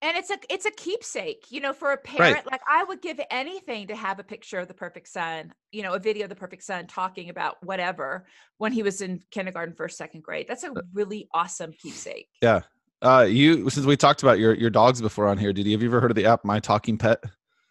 And 0.02 0.16
it's 0.16 0.30
a 0.30 0.38
it's 0.50 0.66
a 0.66 0.70
keepsake 0.72 1.46
you 1.48 1.60
know 1.60 1.72
for 1.72 1.92
a 1.92 1.96
parent 1.96 2.44
like 2.50 2.60
i 2.68 2.84
would 2.84 3.00
give 3.00 3.18
anything 3.30 3.86
to 3.86 3.96
have 3.96 4.18
a 4.18 4.24
picture 4.24 4.58
of 4.58 4.68
the 4.68 4.74
perfect 4.74 5.08
son 5.08 5.52
you 5.72 5.82
know 5.82 5.94
a 5.94 5.98
video 5.98 6.24
of 6.24 6.28
the 6.28 6.36
perfect 6.36 6.62
son 6.62 6.86
talking 6.86 7.30
about 7.30 7.56
whatever 7.64 8.26
when 8.58 8.72
he 8.72 8.82
was 8.82 9.00
in 9.00 9.20
kindergarten 9.30 9.74
first 9.74 9.96
second 9.96 10.22
grade 10.22 10.46
that's 10.48 10.64
a 10.64 10.72
really 10.92 11.28
awesome 11.32 11.72
keepsake 11.72 12.28
Yeah. 12.42 12.60
Uh, 13.02 13.26
you 13.28 13.68
since 13.68 13.84
we 13.84 13.96
talked 13.96 14.22
about 14.22 14.38
your 14.38 14.54
your 14.54 14.70
dogs 14.70 15.02
before 15.02 15.28
on 15.28 15.36
here, 15.36 15.52
did 15.52 15.66
you 15.66 15.72
have 15.72 15.82
you 15.82 15.88
ever 15.88 16.00
heard 16.00 16.10
of 16.10 16.14
the 16.14 16.26
app 16.26 16.44
My 16.44 16.58
Talking 16.58 16.96
Pet? 16.96 17.22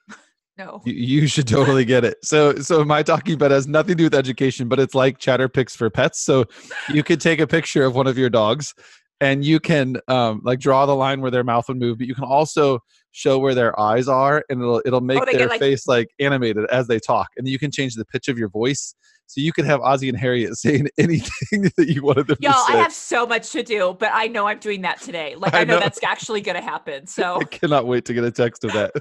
no 0.57 0.81
You, 0.85 0.93
you 0.93 1.27
should 1.27 1.47
totally 1.47 1.83
get 1.83 2.05
it. 2.05 2.17
So 2.23 2.55
so 2.57 2.85
My 2.85 3.01
Talking 3.01 3.39
Pet 3.39 3.49
has 3.49 3.67
nothing 3.67 3.93
to 3.93 3.95
do 3.95 4.03
with 4.03 4.13
education, 4.13 4.67
but 4.67 4.79
it's 4.79 4.93
like 4.93 5.17
ChatterPix 5.17 5.75
for 5.75 5.89
pets. 5.89 6.21
So 6.21 6.45
you 6.89 7.03
could 7.03 7.19
take 7.19 7.39
a 7.39 7.47
picture 7.47 7.83
of 7.83 7.95
one 7.95 8.05
of 8.05 8.19
your 8.19 8.29
dogs, 8.29 8.75
and 9.21 9.45
you 9.45 9.59
can 9.59 9.97
um, 10.07 10.41
like 10.43 10.59
draw 10.59 10.85
the 10.85 10.95
line 10.95 11.21
where 11.21 11.31
their 11.31 11.43
mouth 11.43 11.67
would 11.67 11.77
move, 11.77 11.97
but 11.97 12.07
you 12.07 12.15
can 12.15 12.23
also 12.23 12.79
show 13.15 13.39
where 13.39 13.55
their 13.55 13.79
eyes 13.79 14.09
are 14.09 14.43
and 14.49 14.61
it'll 14.61 14.81
it'll 14.85 14.97
oh, 14.97 14.99
make 14.99 15.21
Oh, 15.21 15.25
their 15.25 15.47
like- 15.47 15.59
face 15.61 15.87
like 15.87 16.09
animated 16.19 16.65
as 16.69 16.87
they 16.87 16.99
talk 16.99 17.29
and 17.37 17.47
you 17.47 17.57
can 17.57 17.71
change 17.71 17.95
the 17.95 18.03
pitch 18.03 18.27
of 18.27 18.37
your 18.37 18.49
voice 18.49 18.93
so 19.27 19.39
you 19.41 19.53
can 19.53 19.63
have 19.65 19.79
ozzy 19.79 20.09
and 20.09 20.17
harriet 20.19 20.55
saying 20.57 20.87
anything 20.97 21.71
that 21.77 21.87
you 21.87 22.03
wanted 22.03 22.27
them 22.27 22.37
Y'all, 22.41 22.51
to 22.67 22.73
I 22.73 22.75
have 22.75 22.91
so 22.91 23.25
much 23.25 23.51
to 23.51 23.63
do, 23.63 23.95
but 23.97 24.11
I 24.13 24.27
know 24.27 24.47
I'm 24.47 24.59
doing 24.59 24.81
that 24.81 25.01
today. 25.01 25.35
Like 25.35 25.53
I 25.53 25.61
I 25.61 25.63
know, 25.63 25.75
know. 25.75 25.79
that's 25.79 26.03
actually 26.03 26.41
going 26.41 26.57
to 26.57 26.61
happen. 26.61 27.07
So 27.15 27.39
I 27.39 27.45
cannot 27.45 27.87
wait 27.87 28.03
to 28.05 28.13
get 28.13 28.23
a 28.25 28.31
text 28.31 28.65
of 28.65 28.73
that. 28.73 28.91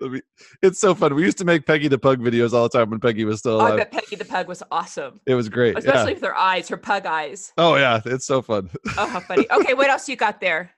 Be- 0.00 0.22
it's 0.62 0.80
so 0.80 0.94
fun. 0.94 1.14
We 1.14 1.24
used 1.24 1.38
to 1.38 1.44
make 1.44 1.66
Peggy 1.66 1.88
the 1.88 1.98
Pug 1.98 2.20
videos 2.20 2.52
all 2.52 2.62
the 2.62 2.68
time 2.78 2.88
when 2.90 3.00
Peggy 3.00 3.24
was 3.24 3.40
still 3.40 3.60
oh, 3.60 3.64
I 3.64 3.76
bet 3.76 3.90
Peggy 3.90 4.14
the 4.16 4.24
Pug 4.24 4.46
was 4.46 4.62
awesome, 4.70 5.20
It 5.26 5.34
was 5.34 5.48
great. 5.48 5.72
yeah. 5.72 5.78
especially 5.80 6.14
with 6.14 6.22
her 6.22 6.36
eyes, 6.36 6.68
her 6.68 6.76
pug 6.76 7.04
eyes. 7.06 7.52
Oh 7.58 7.74
yeah, 7.74 8.00
it's 8.04 8.24
so 8.26 8.40
fun. 8.42 8.70
Oh, 8.96 9.06
how 9.06 9.20
funny. 9.20 9.46
Okay, 9.50 9.74
what 9.74 9.90
else 9.90 10.08
you 10.08 10.16
got 10.16 10.40
there? 10.40 10.70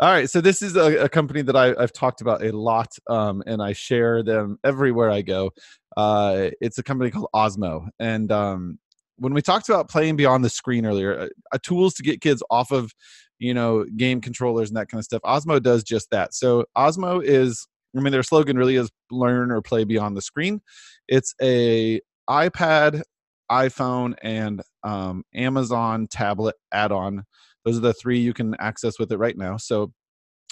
All 0.00 0.12
right, 0.12 0.30
so 0.30 0.40
this 0.40 0.62
is 0.62 0.76
a, 0.76 1.04
a 1.04 1.08
company 1.08 1.42
that 1.42 1.56
I, 1.56 1.74
I've 1.76 1.92
talked 1.92 2.20
about 2.20 2.44
a 2.44 2.56
lot, 2.56 2.96
um, 3.08 3.42
and 3.46 3.60
I 3.60 3.72
share 3.72 4.22
them 4.22 4.56
everywhere 4.62 5.10
I 5.10 5.22
go. 5.22 5.50
Uh, 5.96 6.50
it's 6.60 6.78
a 6.78 6.84
company 6.84 7.10
called 7.10 7.26
Osmo, 7.34 7.88
and 7.98 8.30
um, 8.30 8.78
when 9.16 9.34
we 9.34 9.42
talked 9.42 9.68
about 9.68 9.90
playing 9.90 10.14
beyond 10.14 10.44
the 10.44 10.50
screen 10.50 10.86
earlier, 10.86 11.18
uh, 11.18 11.28
uh, 11.50 11.58
tools 11.64 11.94
to 11.94 12.04
get 12.04 12.20
kids 12.20 12.44
off 12.48 12.70
of, 12.70 12.92
you 13.40 13.52
know, 13.52 13.84
game 13.96 14.20
controllers 14.20 14.70
and 14.70 14.76
that 14.76 14.86
kind 14.88 15.00
of 15.00 15.04
stuff, 15.04 15.22
Osmo 15.22 15.60
does 15.60 15.82
just 15.82 16.10
that. 16.12 16.32
So 16.32 16.64
Osmo 16.76 17.20
is, 17.20 17.66
I 17.96 18.00
mean, 18.00 18.12
their 18.12 18.22
slogan 18.22 18.56
really 18.56 18.76
is 18.76 18.90
"Learn 19.10 19.50
or 19.50 19.60
play 19.62 19.82
beyond 19.82 20.16
the 20.16 20.22
screen." 20.22 20.60
It's 21.08 21.34
a 21.42 22.00
iPad, 22.30 23.02
iPhone, 23.50 24.14
and 24.22 24.62
um, 24.84 25.24
Amazon 25.34 26.06
tablet 26.06 26.54
add-on 26.70 27.24
those 27.64 27.76
are 27.76 27.82
the 27.82 27.94
three 27.94 28.18
you 28.18 28.32
can 28.32 28.54
access 28.58 28.98
with 28.98 29.12
it 29.12 29.18
right 29.18 29.36
now. 29.36 29.56
So, 29.56 29.92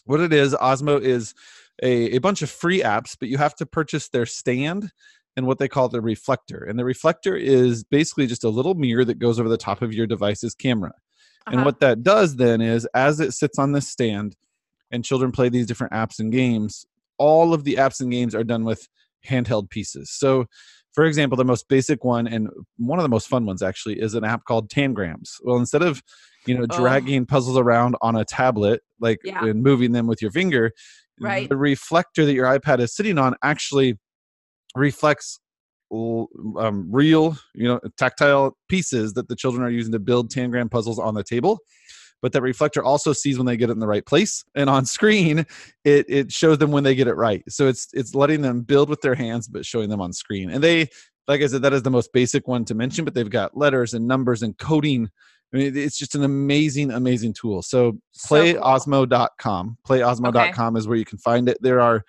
what 0.05 0.21
it 0.21 0.33
is, 0.33 0.55
Osmo 0.55 1.01
is 1.01 1.35
a, 1.83 2.17
a 2.17 2.19
bunch 2.19 2.43
of 2.43 2.51
free 2.51 2.81
apps, 2.81 3.17
but 3.19 3.29
you 3.29 3.39
have 3.39 3.55
to 3.57 3.67
purchase 3.67 4.09
their 4.09 4.27
stand 4.27 4.91
and 5.37 5.47
what 5.47 5.59
they 5.59 5.69
call 5.69 5.89
the 5.89 6.01
reflector. 6.01 6.65
And 6.65 6.79
the 6.79 6.85
reflector 6.85 7.37
is 7.37 7.85
basically 7.85 8.27
just 8.27 8.45
a 8.45 8.49
little 8.49 8.75
mirror 8.75 9.05
that 9.05 9.19
goes 9.19 9.39
over 9.39 9.49
the 9.49 9.59
top 9.59 9.83
of 9.83 9.93
your 9.93 10.07
device's 10.07 10.55
camera. 10.55 10.93
And 11.47 11.57
Uh-huh. 11.57 11.65
what 11.65 11.81
that 11.81 12.03
does 12.03 12.37
then 12.37 12.61
is, 12.61 12.87
as 12.95 13.21
it 13.21 13.33
sits 13.33 13.59
on 13.59 13.73
this 13.73 13.89
stand 13.89 14.37
and 14.91 15.05
children 15.05 15.33
play 15.33 15.49
these 15.49 15.67
different 15.67 15.93
apps 15.93 16.19
and 16.19 16.33
games, 16.33 16.87
all 17.19 17.53
of 17.53 17.65
the 17.65 17.75
apps 17.75 18.01
and 18.01 18.11
games 18.11 18.35
are 18.35 18.45
done 18.45 18.65
with 18.65 18.89
handheld 19.27 19.69
pieces. 19.71 20.11
So, 20.11 20.47
for 20.93 21.05
example, 21.05 21.37
the 21.37 21.45
most 21.45 21.69
basic 21.69 22.05
one 22.05 22.27
and 22.27 22.49
one 22.79 22.99
of 22.99 23.03
the 23.03 23.09
most 23.09 23.29
fun 23.29 23.45
ones 23.45 23.63
actually 23.63 24.01
is 24.01 24.15
an 24.15 24.25
app 24.25 24.45
called 24.45 24.71
Tangrams. 24.71 25.35
Well, 25.43 25.59
instead 25.59 25.83
of 25.83 26.03
you 26.47 26.57
know 26.57 26.67
Oh. 26.71 26.79
dragging 26.79 27.27
puzzles 27.27 27.59
around 27.59 27.97
on 28.03 28.17
a 28.17 28.25
tablet 28.25 28.83
like 29.01 29.19
Yeah. 29.25 29.45
and 29.45 29.63
moving 29.63 29.93
them 29.93 30.07
with 30.07 30.21
your 30.23 30.31
finger, 30.31 30.73
Right. 31.21 31.49
the 31.49 31.57
reflector 31.57 32.25
that 32.27 32.35
your 32.35 32.47
iPad 32.47 32.81
is 32.81 32.95
sitting 32.95 33.19
on 33.19 33.35
actually 33.43 33.99
reflects 34.75 35.39
um, 35.93 36.89
real, 36.91 37.37
you 37.55 37.69
know, 37.69 37.79
tactile 37.97 38.57
pieces 38.69 39.13
that 39.15 39.29
the 39.29 39.37
children 39.37 39.63
are 39.65 39.71
using 39.71 39.93
to 39.93 40.01
build 40.01 40.31
tangram 40.33 40.69
puzzles 40.71 40.99
on 40.99 41.15
the 41.15 41.23
table. 41.23 41.61
But 42.23 42.33
that 42.33 42.43
reflector 42.43 42.83
also 42.83 43.13
sees 43.13 43.37
when 43.39 43.47
they 43.47 43.57
get 43.57 43.69
it 43.69 43.75
in 43.75 43.79
the 43.79 43.87
right 43.87 44.05
place, 44.05 44.43
and 44.57 44.69
on 44.69 44.85
screen, 44.97 45.47
it 45.85 46.07
it 46.09 46.33
shows 46.33 46.59
them 46.59 46.73
when 46.73 46.83
they 46.83 46.95
get 46.95 47.07
it 47.07 47.15
right. 47.15 47.43
So 47.49 47.69
it's 47.69 47.89
it's 47.93 48.15
letting 48.15 48.41
them 48.43 48.63
build 48.63 48.89
with 48.89 49.01
their 49.03 49.15
hands, 49.15 49.47
but 49.49 49.65
showing 49.65 49.91
them 49.91 50.01
on 50.01 50.13
screen. 50.13 50.51
And 50.51 50.65
they, 50.65 50.89
like 51.29 51.43
I 51.43 51.47
said, 51.47 51.63
that 51.63 51.73
is 51.75 51.83
the 51.83 51.91
most 51.91 52.13
basic 52.13 52.49
one 52.49 52.65
to 52.65 52.75
mention. 52.75 53.05
But 53.05 53.15
they've 53.15 53.31
got 53.31 53.57
letters 53.57 53.95
and 53.95 54.09
numbers 54.09 54.43
and 54.43 54.57
coding. 54.59 55.11
I 55.55 55.59
mean, 55.59 55.77
it's 55.77 55.99
just 55.99 56.15
an 56.15 56.25
amazing, 56.25 56.91
amazing 56.91 57.33
tool. 57.35 57.63
So 57.63 57.99
So 58.13 58.37
cool. 58.37 58.55
playosmo.com. 58.63 59.79
Playosmo.com 59.87 60.77
is 60.77 60.89
where 60.89 60.99
you 60.99 61.05
can 61.05 61.19
find 61.19 61.49
it. 61.49 61.59
There 61.61 61.81
are 61.81 62.03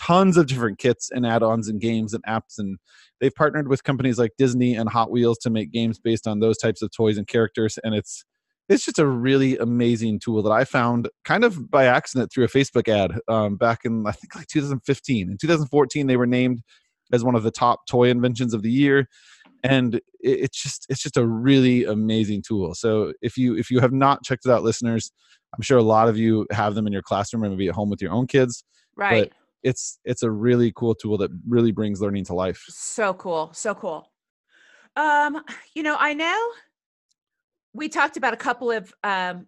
tons 0.00 0.36
of 0.36 0.46
different 0.46 0.78
kits 0.78 1.10
and 1.10 1.26
add-ons 1.26 1.68
and 1.68 1.80
games 1.80 2.14
and 2.14 2.24
apps 2.24 2.58
and 2.58 2.78
they've 3.20 3.34
partnered 3.34 3.68
with 3.68 3.84
companies 3.84 4.18
like 4.18 4.32
Disney 4.38 4.74
and 4.74 4.88
Hot 4.88 5.10
Wheels 5.10 5.38
to 5.38 5.50
make 5.50 5.70
games 5.70 5.98
based 5.98 6.26
on 6.26 6.40
those 6.40 6.58
types 6.58 6.82
of 6.82 6.90
toys 6.90 7.16
and 7.16 7.26
characters 7.26 7.78
and 7.84 7.94
it's 7.94 8.24
it's 8.68 8.84
just 8.84 8.98
a 8.98 9.06
really 9.06 9.58
amazing 9.58 10.18
tool 10.18 10.42
that 10.42 10.50
I 10.50 10.64
found 10.64 11.08
kind 11.24 11.44
of 11.44 11.70
by 11.70 11.84
accident 11.84 12.32
through 12.32 12.44
a 12.44 12.48
Facebook 12.48 12.88
ad 12.88 13.20
um, 13.28 13.56
back 13.56 13.80
in 13.84 14.06
I 14.06 14.12
think 14.12 14.34
like 14.34 14.46
2015. 14.48 15.30
In 15.30 15.36
2014 15.38 16.06
they 16.06 16.16
were 16.16 16.26
named 16.26 16.62
as 17.12 17.22
one 17.22 17.34
of 17.34 17.42
the 17.42 17.50
top 17.50 17.86
toy 17.88 18.08
inventions 18.08 18.54
of 18.54 18.62
the 18.62 18.70
year 18.72 19.06
and 19.64 19.96
it, 19.96 20.02
it's 20.20 20.62
just 20.62 20.86
it's 20.88 21.02
just 21.02 21.16
a 21.16 21.26
really 21.26 21.84
amazing 21.84 22.42
tool. 22.46 22.74
So 22.74 23.12
if 23.20 23.36
you 23.36 23.56
if 23.56 23.70
you 23.70 23.80
have 23.80 23.92
not 23.92 24.22
checked 24.22 24.46
it 24.46 24.52
out 24.52 24.62
listeners, 24.62 25.10
I'm 25.52 25.62
sure 25.62 25.78
a 25.78 25.82
lot 25.82 26.08
of 26.08 26.16
you 26.16 26.46
have 26.52 26.76
them 26.76 26.86
in 26.86 26.92
your 26.92 27.02
classroom 27.02 27.42
or 27.42 27.50
maybe 27.50 27.68
at 27.68 27.74
home 27.74 27.90
with 27.90 28.00
your 28.00 28.12
own 28.12 28.28
kids 28.28 28.64
Right. 28.96 29.32
it's 29.62 29.98
it's 30.04 30.22
a 30.22 30.30
really 30.30 30.72
cool 30.74 30.94
tool 30.94 31.18
that 31.18 31.30
really 31.48 31.72
brings 31.72 32.00
learning 32.00 32.24
to 32.26 32.34
life. 32.34 32.64
So 32.68 33.14
cool. 33.14 33.50
So 33.52 33.74
cool. 33.74 34.10
Um, 34.96 35.42
you 35.74 35.82
know, 35.82 35.96
I 35.98 36.14
know 36.14 36.50
we 37.72 37.88
talked 37.88 38.16
about 38.16 38.34
a 38.34 38.38
couple 38.38 38.70
of 38.70 38.92
um 39.02 39.46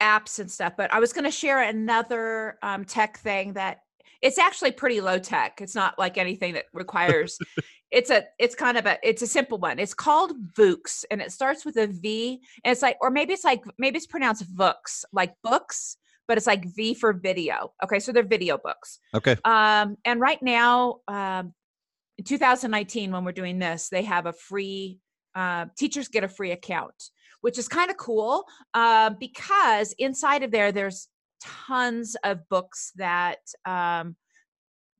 apps 0.00 0.38
and 0.38 0.50
stuff, 0.50 0.74
but 0.76 0.92
I 0.92 1.00
was 1.00 1.12
going 1.12 1.24
to 1.24 1.30
share 1.30 1.62
another 1.62 2.58
um 2.62 2.84
tech 2.84 3.18
thing 3.18 3.54
that 3.54 3.78
it's 4.20 4.38
actually 4.38 4.72
pretty 4.72 5.00
low 5.00 5.18
tech. 5.18 5.60
It's 5.60 5.74
not 5.74 5.98
like 5.98 6.18
anything 6.18 6.54
that 6.54 6.66
requires 6.72 7.38
it's 7.92 8.10
a 8.10 8.24
it's 8.38 8.54
kind 8.54 8.78
of 8.78 8.86
a 8.86 8.98
it's 9.02 9.22
a 9.22 9.26
simple 9.26 9.58
one. 9.58 9.78
It's 9.78 9.94
called 9.94 10.32
Vooks 10.54 11.04
and 11.10 11.20
it 11.20 11.30
starts 11.30 11.64
with 11.64 11.76
a 11.76 11.86
V 11.86 12.40
and 12.64 12.72
it's 12.72 12.82
like 12.82 12.96
or 13.00 13.10
maybe 13.10 13.34
it's 13.34 13.44
like 13.44 13.62
maybe 13.78 13.98
it's 13.98 14.06
pronounced 14.06 14.50
Vooks, 14.56 15.04
like 15.12 15.34
books, 15.44 15.98
but 16.26 16.38
it's 16.38 16.46
like 16.46 16.64
V 16.74 16.94
for 16.94 17.12
video. 17.12 17.72
Okay, 17.84 18.00
so 18.00 18.10
they're 18.10 18.22
video 18.22 18.56
books. 18.56 18.98
Okay. 19.14 19.36
Um, 19.44 19.98
and 20.06 20.20
right 20.20 20.42
now, 20.42 21.00
um, 21.06 21.52
in 22.16 22.24
2019, 22.24 23.12
when 23.12 23.24
we're 23.24 23.32
doing 23.32 23.58
this, 23.58 23.90
they 23.90 24.02
have 24.02 24.26
a 24.26 24.32
free, 24.32 24.98
uh, 25.34 25.66
teachers 25.76 26.08
get 26.08 26.24
a 26.24 26.28
free 26.28 26.52
account, 26.52 27.10
which 27.42 27.58
is 27.58 27.68
kind 27.68 27.90
of 27.90 27.98
cool 27.98 28.44
uh, 28.72 29.10
because 29.20 29.94
inside 29.98 30.42
of 30.42 30.50
there, 30.50 30.72
there's 30.72 31.08
tons 31.42 32.16
of 32.24 32.48
books 32.48 32.92
that 32.96 33.40
um, 33.66 34.16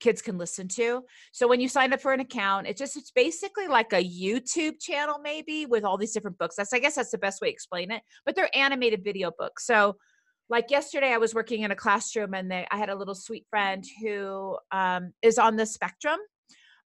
kids 0.03 0.21
can 0.21 0.37
listen 0.37 0.67
to. 0.67 1.03
So 1.31 1.47
when 1.47 1.61
you 1.61 1.69
sign 1.69 1.93
up 1.93 2.01
for 2.01 2.12
an 2.12 2.21
account, 2.21 2.67
it's 2.67 2.79
just 2.79 2.97
it's 2.97 3.12
basically 3.12 3.69
like 3.69 3.93
a 3.93 4.05
YouTube 4.05 4.81
channel 4.81 5.19
maybe 5.23 5.65
with 5.65 5.85
all 5.85 5.97
these 5.97 6.12
different 6.12 6.38
books. 6.38 6.57
That's 6.57 6.73
I 6.73 6.81
guess 6.81 6.97
that's 6.97 7.12
the 7.12 7.19
best 7.19 7.41
way 7.41 7.49
to 7.49 7.53
explain 7.53 7.91
it. 7.91 8.03
But 8.27 8.35
they're 8.35 8.55
animated 8.55 9.05
video 9.05 9.31
books. 9.38 9.65
So 9.65 9.97
like 10.49 10.71
yesterday 10.71 11.12
I 11.12 11.19
was 11.19 11.35
working 11.35 11.62
in 11.62 11.71
a 11.71 11.77
classroom 11.77 12.35
and 12.35 12.51
they 12.51 12.67
I 12.71 12.77
had 12.77 12.91
a 12.91 12.97
little 12.97 13.15
sweet 13.15 13.47
friend 13.49 13.85
who 14.03 14.59
um, 14.73 15.12
is 15.23 15.38
on 15.38 15.57
the 15.57 15.67
spectrum. 15.67 16.19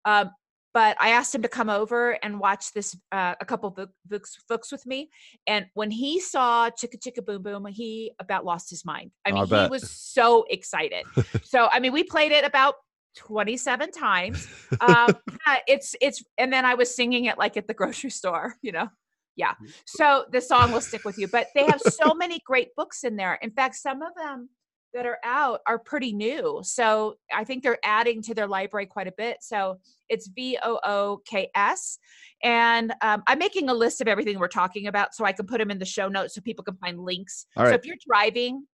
Um, 0.03 0.29
but 0.75 0.97
I 0.99 1.11
asked 1.11 1.33
him 1.33 1.41
to 1.43 1.47
come 1.47 1.69
over 1.69 2.19
and 2.21 2.37
watch 2.37 2.73
this 2.73 2.97
uh, 3.13 3.33
a 3.39 3.45
couple 3.45 3.69
book, 3.69 3.91
books 4.05 4.35
books 4.49 4.73
with 4.73 4.85
me. 4.85 5.09
And 5.47 5.67
when 5.73 5.89
he 5.89 6.19
saw 6.19 6.69
Chicka 6.69 6.99
Chicka 6.99 7.25
Boom 7.25 7.43
Boom, 7.43 7.65
he 7.67 8.11
about 8.19 8.43
lost 8.43 8.69
his 8.71 8.83
mind. 8.83 9.11
I 9.25 9.31
Oh, 9.31 9.37
I 9.37 9.45
mean, 9.45 9.63
he 9.63 9.69
was 9.69 9.89
so 9.89 10.43
excited. 10.49 11.05
so 11.43 11.69
I 11.71 11.79
mean, 11.79 11.93
we 11.93 12.03
played 12.03 12.33
it 12.33 12.43
about 12.43 12.75
27 13.15 13.91
times. 13.91 14.47
Um, 14.79 15.15
it's 15.67 15.95
it's 16.01 16.23
and 16.37 16.51
then 16.51 16.65
I 16.65 16.75
was 16.75 16.95
singing 16.95 17.25
it 17.25 17.37
like 17.37 17.57
at 17.57 17.67
the 17.67 17.73
grocery 17.73 18.09
store, 18.09 18.55
you 18.61 18.71
know. 18.71 18.89
Yeah. 19.35 19.53
So 19.85 20.25
the 20.31 20.39
song 20.39 20.71
will 20.71 20.81
stick 20.81 21.03
with 21.03 21.17
you. 21.17 21.27
But 21.27 21.47
they 21.53 21.65
have 21.65 21.81
so 21.81 22.13
many 22.13 22.39
great 22.45 22.69
books 22.77 23.03
in 23.03 23.17
there. 23.17 23.37
In 23.41 23.51
fact, 23.51 23.75
some 23.75 24.01
of 24.01 24.13
them 24.15 24.49
that 24.93 25.05
are 25.05 25.19
out 25.25 25.59
are 25.67 25.77
pretty 25.77 26.13
new. 26.13 26.61
So 26.63 27.15
I 27.33 27.43
think 27.43 27.61
they're 27.61 27.77
adding 27.83 28.21
to 28.23 28.33
their 28.33 28.47
library 28.47 28.85
quite 28.85 29.07
a 29.07 29.13
bit. 29.17 29.37
So 29.41 29.79
it's 30.07 30.29
V 30.29 30.57
O 30.63 30.79
O 30.85 31.21
K 31.27 31.49
S. 31.53 31.99
And 32.43 32.93
um, 33.01 33.21
I'm 33.27 33.37
making 33.37 33.69
a 33.69 33.73
list 33.73 33.99
of 33.99 34.07
everything 34.07 34.39
we're 34.39 34.47
talking 34.47 34.87
about 34.87 35.13
so 35.13 35.25
I 35.25 35.33
can 35.33 35.45
put 35.45 35.59
them 35.59 35.69
in 35.69 35.79
the 35.79 35.85
show 35.85 36.07
notes 36.07 36.35
so 36.35 36.41
people 36.41 36.63
can 36.63 36.77
find 36.77 36.97
links. 36.97 37.45
All 37.57 37.65
So 37.65 37.73
if 37.73 37.85
you're 37.85 37.97
driving, 38.07 38.65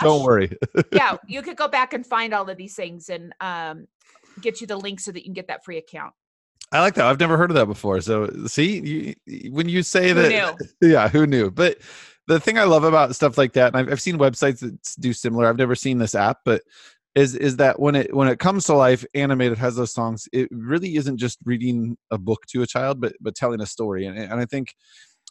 Don't 0.00 0.24
worry. 0.24 0.56
yeah, 0.92 1.16
you 1.26 1.42
could 1.42 1.56
go 1.56 1.68
back 1.68 1.92
and 1.92 2.06
find 2.06 2.32
all 2.32 2.48
of 2.48 2.56
these 2.56 2.74
things 2.74 3.08
and 3.08 3.34
um, 3.40 3.86
get 4.40 4.60
you 4.60 4.66
the 4.66 4.76
link 4.76 5.00
so 5.00 5.12
that 5.12 5.20
you 5.20 5.26
can 5.26 5.34
get 5.34 5.48
that 5.48 5.64
free 5.64 5.78
account. 5.78 6.14
I 6.72 6.80
like 6.80 6.94
that. 6.94 7.06
I've 7.06 7.18
never 7.18 7.36
heard 7.36 7.50
of 7.50 7.56
that 7.56 7.66
before. 7.66 8.00
So 8.00 8.30
see, 8.46 9.14
you, 9.26 9.50
when 9.50 9.68
you 9.68 9.82
say 9.82 10.08
Who 10.08 10.14
that, 10.14 10.56
yeah, 10.80 11.08
who 11.08 11.26
knew? 11.26 11.50
But 11.50 11.78
the 12.28 12.38
thing 12.38 12.58
I 12.58 12.64
love 12.64 12.84
about 12.84 13.14
stuff 13.16 13.36
like 13.36 13.54
that, 13.54 13.74
and 13.74 13.76
I've, 13.76 13.92
I've 13.92 14.00
seen 14.00 14.18
websites 14.18 14.60
that 14.60 14.78
do 15.00 15.12
similar. 15.12 15.46
I've 15.46 15.58
never 15.58 15.74
seen 15.74 15.98
this 15.98 16.14
app, 16.14 16.38
but 16.44 16.62
is 17.16 17.34
is 17.34 17.56
that 17.56 17.80
when 17.80 17.96
it 17.96 18.14
when 18.14 18.28
it 18.28 18.38
comes 18.38 18.64
to 18.64 18.74
life, 18.74 19.04
animated 19.14 19.58
has 19.58 19.74
those 19.74 19.92
songs. 19.92 20.28
It 20.32 20.48
really 20.52 20.94
isn't 20.94 21.16
just 21.16 21.38
reading 21.44 21.96
a 22.12 22.18
book 22.18 22.46
to 22.50 22.62
a 22.62 22.66
child, 22.66 23.00
but 23.00 23.14
but 23.20 23.34
telling 23.34 23.60
a 23.60 23.66
story. 23.66 24.06
And 24.06 24.16
and 24.16 24.40
I 24.40 24.44
think 24.44 24.74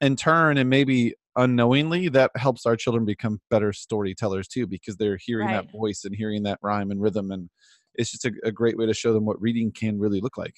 in 0.02 0.16
turn 0.16 0.58
and 0.58 0.70
maybe 0.70 1.14
unknowingly 1.36 2.10
that 2.10 2.32
helps 2.36 2.66
our 2.66 2.76
children 2.76 3.06
become 3.06 3.40
better 3.50 3.72
storytellers 3.72 4.48
too 4.48 4.68
because 4.68 4.98
they're 4.98 5.18
hearing 5.18 5.48
that 5.48 5.72
voice 5.72 6.04
and 6.06 6.16
hearing 6.16 6.44
that 6.44 6.60
rhyme 6.62 6.92
and 6.92 7.02
rhythm 7.02 7.32
and 7.32 7.50
it's 7.96 8.12
just 8.12 8.26
a, 8.26 8.32
a 8.44 8.52
great 8.52 8.78
way 8.78 8.86
to 8.86 8.94
show 8.94 9.14
them 9.14 9.26
what 9.26 9.42
reading 9.42 9.72
can 9.72 10.00
really 10.00 10.22
look 10.22 10.38
like 10.38 10.56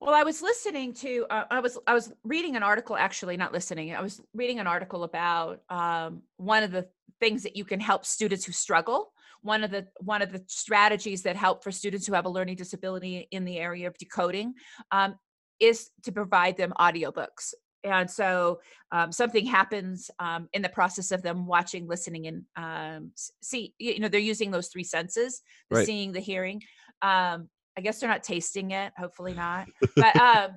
Well, 0.00 0.14
I 0.14 0.22
was 0.22 0.42
listening 0.42 0.92
to 0.94 1.26
uh, 1.30 1.44
I 1.50 1.60
was 1.60 1.78
I 1.86 1.94
was 1.94 2.12
reading 2.24 2.56
an 2.56 2.62
article 2.62 2.96
actually, 2.96 3.36
not 3.36 3.52
listening. 3.52 3.94
I 3.94 4.00
was 4.00 4.20
reading 4.32 4.60
an 4.60 4.66
article 4.66 5.02
about 5.04 5.60
um, 5.70 6.22
one 6.36 6.62
of 6.62 6.70
the 6.70 6.86
things 7.20 7.42
that 7.42 7.56
you 7.56 7.64
can 7.64 7.80
help 7.80 8.06
students 8.06 8.44
who 8.44 8.52
struggle 8.52 9.12
one 9.42 9.64
of 9.64 9.70
the 9.70 9.86
one 10.00 10.22
of 10.22 10.32
the 10.32 10.42
strategies 10.46 11.22
that 11.22 11.36
help 11.36 11.62
for 11.62 11.70
students 11.70 12.06
who 12.06 12.14
have 12.14 12.26
a 12.26 12.28
learning 12.28 12.56
disability 12.56 13.28
in 13.30 13.44
the 13.44 13.58
area 13.58 13.86
of 13.86 13.96
decoding 13.98 14.54
um, 14.90 15.18
is 15.60 15.90
to 16.02 16.12
provide 16.12 16.56
them 16.56 16.72
audiobooks 16.78 17.54
and 17.96 18.10
so 18.10 18.60
um, 18.92 19.12
something 19.12 19.46
happens 19.46 20.10
um, 20.18 20.48
in 20.52 20.62
the 20.62 20.68
process 20.68 21.10
of 21.10 21.22
them 21.22 21.46
watching 21.46 21.86
listening 21.86 22.26
and 22.26 22.42
um, 22.56 23.12
see 23.42 23.74
you 23.78 24.00
know 24.00 24.08
they're 24.08 24.20
using 24.20 24.50
those 24.50 24.68
three 24.68 24.84
senses 24.84 25.42
the 25.70 25.76
Right. 25.76 25.86
seeing 25.86 26.12
the 26.12 26.20
hearing. 26.20 26.62
Um, 27.02 27.48
i 27.76 27.80
guess 27.80 28.00
they're 28.00 28.10
not 28.10 28.24
tasting 28.24 28.72
it 28.72 28.92
hopefully 28.98 29.34
not. 29.34 29.68
But 29.96 30.16
um, 30.20 30.56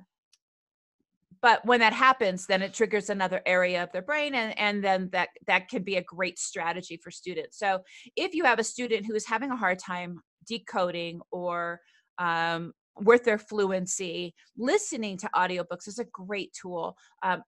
but 1.40 1.64
when 1.64 1.80
that 1.80 1.92
happens 1.92 2.46
then 2.46 2.62
it 2.62 2.74
triggers 2.74 3.10
another 3.10 3.42
area 3.46 3.82
of 3.82 3.92
their 3.92 4.02
brain 4.02 4.34
and, 4.34 4.58
and 4.58 4.82
then 4.82 5.08
that 5.12 5.28
that 5.46 5.68
can 5.68 5.82
be 5.82 5.96
a 5.96 6.02
great 6.02 6.38
strategy 6.38 6.96
for 7.02 7.10
students. 7.10 7.58
So 7.58 7.80
if 8.16 8.34
you 8.34 8.44
have 8.44 8.58
a 8.58 8.64
student 8.64 9.06
who 9.06 9.14
is 9.14 9.26
having 9.26 9.50
a 9.50 9.56
hard 9.56 9.78
time 9.78 10.20
decoding 10.46 11.20
or 11.30 11.80
um, 12.18 12.72
with 13.00 13.24
their 13.24 13.38
fluency 13.38 14.34
listening 14.56 15.16
to 15.16 15.30
audiobooks 15.34 15.88
is 15.88 15.98
a 15.98 16.04
great 16.04 16.52
tool 16.60 16.96
um, 17.22 17.42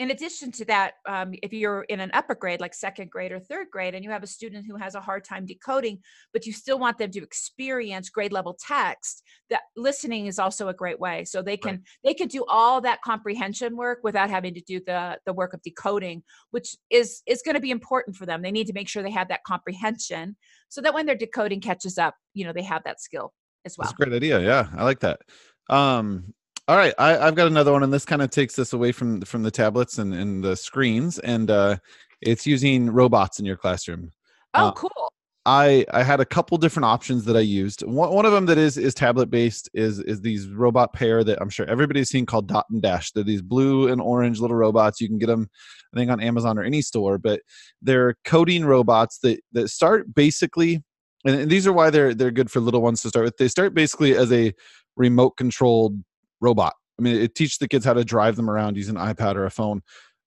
in 0.00 0.10
addition 0.10 0.50
to 0.50 0.64
that 0.64 0.94
um, 1.06 1.34
if 1.42 1.52
you're 1.52 1.82
in 1.82 2.00
an 2.00 2.10
upper 2.14 2.34
grade 2.34 2.58
like 2.58 2.72
second 2.72 3.10
grade 3.10 3.32
or 3.32 3.38
third 3.38 3.66
grade 3.70 3.94
and 3.94 4.02
you 4.02 4.10
have 4.10 4.22
a 4.22 4.26
student 4.26 4.64
who 4.66 4.76
has 4.76 4.94
a 4.94 5.00
hard 5.00 5.22
time 5.24 5.44
decoding 5.44 5.98
but 6.32 6.46
you 6.46 6.54
still 6.54 6.78
want 6.78 6.96
them 6.96 7.10
to 7.10 7.22
experience 7.22 8.08
grade 8.08 8.32
level 8.32 8.56
text 8.66 9.22
that 9.50 9.60
listening 9.76 10.26
is 10.26 10.38
also 10.38 10.68
a 10.68 10.74
great 10.74 10.98
way. 10.98 11.24
So 11.24 11.42
they 11.42 11.58
can 11.58 11.82
they 12.02 12.14
can 12.14 12.28
do 12.28 12.46
all 12.48 12.80
that 12.80 13.02
comprehension 13.02 13.76
work 13.76 13.98
without 14.02 14.30
having 14.30 14.54
to 14.54 14.62
do 14.62 14.80
the 14.86 15.18
the 15.26 15.34
work 15.34 15.52
of 15.52 15.60
decoding 15.62 16.22
which 16.50 16.76
is 16.88 17.20
is 17.26 17.42
going 17.42 17.56
to 17.56 17.60
be 17.60 17.70
important 17.70 18.16
for 18.16 18.24
them. 18.24 18.40
They 18.40 18.52
need 18.52 18.68
to 18.68 18.72
make 18.72 18.88
sure 18.88 19.02
they 19.02 19.10
have 19.10 19.28
that 19.28 19.44
comprehension 19.44 20.36
so 20.70 20.80
that 20.80 20.94
when 20.94 21.04
their 21.04 21.14
decoding 21.14 21.60
catches 21.60 21.98
up 21.98 22.14
you 22.32 22.46
know 22.46 22.54
they 22.54 22.62
have 22.62 22.84
that 22.84 23.02
skill 23.02 23.34
as 23.64 23.76
well 23.76 23.84
That's 23.84 23.92
a 23.92 24.04
great 24.04 24.16
idea. 24.16 24.40
Yeah, 24.40 24.68
I 24.76 24.84
like 24.84 25.00
that. 25.00 25.20
Um, 25.68 26.34
all 26.68 26.76
right, 26.76 26.94
I, 26.98 27.18
I've 27.18 27.34
got 27.34 27.46
another 27.48 27.72
one, 27.72 27.82
and 27.82 27.92
this 27.92 28.04
kind 28.04 28.22
of 28.22 28.30
takes 28.30 28.54
this 28.54 28.72
away 28.72 28.92
from 28.92 29.22
from 29.22 29.42
the 29.42 29.50
tablets 29.50 29.98
and, 29.98 30.14
and 30.14 30.42
the 30.42 30.56
screens, 30.56 31.18
and 31.18 31.50
uh, 31.50 31.76
it's 32.20 32.46
using 32.46 32.90
robots 32.90 33.38
in 33.38 33.46
your 33.46 33.56
classroom. 33.56 34.10
oh 34.54 34.68
uh, 34.68 34.72
cool 34.72 35.10
I 35.46 35.86
I 35.90 36.02
had 36.02 36.20
a 36.20 36.26
couple 36.26 36.58
different 36.58 36.84
options 36.84 37.24
that 37.24 37.36
I 37.36 37.40
used. 37.40 37.82
One, 37.82 38.12
one 38.12 38.26
of 38.26 38.32
them 38.32 38.46
that 38.46 38.58
is 38.58 38.76
is 38.76 38.94
tablet 38.94 39.30
based 39.30 39.70
is 39.72 39.98
is 40.00 40.20
these 40.20 40.48
robot 40.48 40.92
pair 40.92 41.24
that 41.24 41.40
I'm 41.40 41.48
sure 41.48 41.66
everybody's 41.66 42.10
seen 42.10 42.26
called 42.26 42.46
Dot 42.46 42.66
and 42.70 42.82
Dash. 42.82 43.12
They're 43.12 43.24
these 43.24 43.42
blue 43.42 43.88
and 43.88 44.00
orange 44.00 44.40
little 44.40 44.56
robots. 44.56 45.00
You 45.00 45.08
can 45.08 45.18
get 45.18 45.26
them, 45.26 45.48
I 45.94 45.98
think, 45.98 46.10
on 46.10 46.20
Amazon 46.20 46.58
or 46.58 46.62
any 46.62 46.82
store. 46.82 47.16
But 47.16 47.40
they're 47.80 48.16
coding 48.24 48.66
robots 48.66 49.18
that 49.20 49.40
that 49.52 49.68
start 49.70 50.14
basically, 50.14 50.82
and, 51.24 51.36
and 51.40 51.50
these 51.50 51.66
are 51.66 51.72
why 51.72 51.90
they're 51.90 52.14
they're 52.14 52.30
good 52.30 52.50
for 52.50 52.60
little 52.60 52.82
ones 52.82 53.02
to 53.02 53.08
start 53.08 53.24
with. 53.24 53.36
They 53.36 53.48
start 53.48 53.74
basically 53.74 54.16
as 54.16 54.32
a 54.32 54.52
remote 54.96 55.36
controlled 55.36 56.02
robot. 56.40 56.74
I 56.98 57.02
mean, 57.02 57.16
it 57.16 57.34
teaches 57.34 57.58
the 57.58 57.68
kids 57.68 57.84
how 57.84 57.94
to 57.94 58.04
drive 58.04 58.36
them 58.36 58.50
around 58.50 58.76
using 58.76 58.96
an 58.96 59.14
iPad 59.14 59.36
or 59.36 59.46
a 59.46 59.50
phone. 59.50 59.82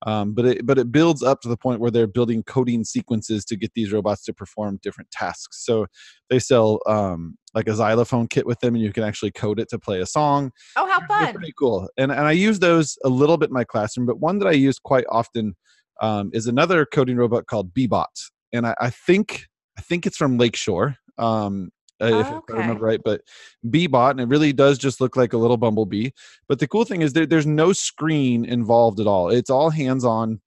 Um, 0.06 0.34
but 0.34 0.46
it 0.46 0.66
but 0.66 0.78
it 0.78 0.92
builds 0.92 1.24
up 1.24 1.40
to 1.42 1.48
the 1.48 1.56
point 1.56 1.80
where 1.80 1.92
they're 1.92 2.08
building 2.08 2.44
coding 2.44 2.84
sequences 2.84 3.46
to 3.46 3.56
get 3.56 3.72
these 3.74 3.94
robots 3.94 4.24
to 4.26 4.34
perform 4.34 4.80
different 4.84 5.10
tasks. 5.12 5.64
So 5.66 5.88
they 6.30 6.40
sell 6.40 6.82
um, 6.88 7.38
like 7.54 7.70
a 7.70 7.76
xylophone 7.76 8.28
kit 8.28 8.46
with 8.46 8.60
them, 8.60 8.76
and 8.76 8.84
you 8.84 8.92
can 8.92 9.04
actually 9.04 9.32
code 9.32 9.60
it 9.60 9.70
to 9.70 9.80
play 9.80 10.02
a 10.02 10.06
song. 10.06 10.52
oh 10.76 10.88
how 10.90 11.00
They're 11.00 11.08
fun 11.08 11.34
pretty 11.36 11.54
cool. 11.58 11.90
And 11.98 12.12
and 12.12 12.22
I 12.22 12.34
use 12.34 12.60
those 12.60 12.98
a 13.06 13.10
little 13.10 13.38
bit 13.38 13.50
in 13.50 13.54
my 13.54 13.64
classroom, 13.64 14.06
but 14.06 14.20
one 14.20 14.40
that 14.40 14.48
I 14.48 14.52
use 14.52 14.78
quite 14.78 15.06
often 15.10 15.56
um, 16.02 16.32
is 16.34 16.48
another 16.48 16.86
coding 16.86 17.16
robot 17.16 17.48
called 17.48 17.74
Bee-Bot, 17.74 18.12
and 18.52 18.68
I, 18.68 18.76
I 18.82 18.90
think 18.90 19.48
I 19.78 19.82
think 19.82 20.06
it's 20.06 20.18
from 20.18 20.38
Lakeshore. 20.38 20.98
Um, 21.18 21.72
uh, 22.02 22.06
if, 22.06 22.28
if 22.28 22.56
I 22.56 22.60
remember 22.62 22.86
right, 22.86 23.00
but 23.04 23.22
Bee-Bot, 23.70 24.12
and 24.12 24.20
it 24.20 24.28
really 24.28 24.52
does 24.52 24.78
just 24.78 25.00
look 25.00 25.16
like 25.16 25.34
a 25.34 25.38
little 25.38 25.58
bumblebee. 25.58 26.10
But 26.48 26.60
the 26.60 26.68
cool 26.68 26.86
thing 26.86 27.02
is 27.02 27.14
there, 27.14 27.26
there's 27.26 27.46
no 27.46 27.72
screen 27.72 28.46
involved 28.46 29.00
at 29.00 29.08
all. 29.08 29.30
It's 29.30 29.50
all 29.50 29.70
hands-on 29.70 30.42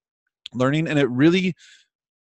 learning, 0.52 0.88
and 0.88 0.98
it 0.98 1.08
really 1.08 1.54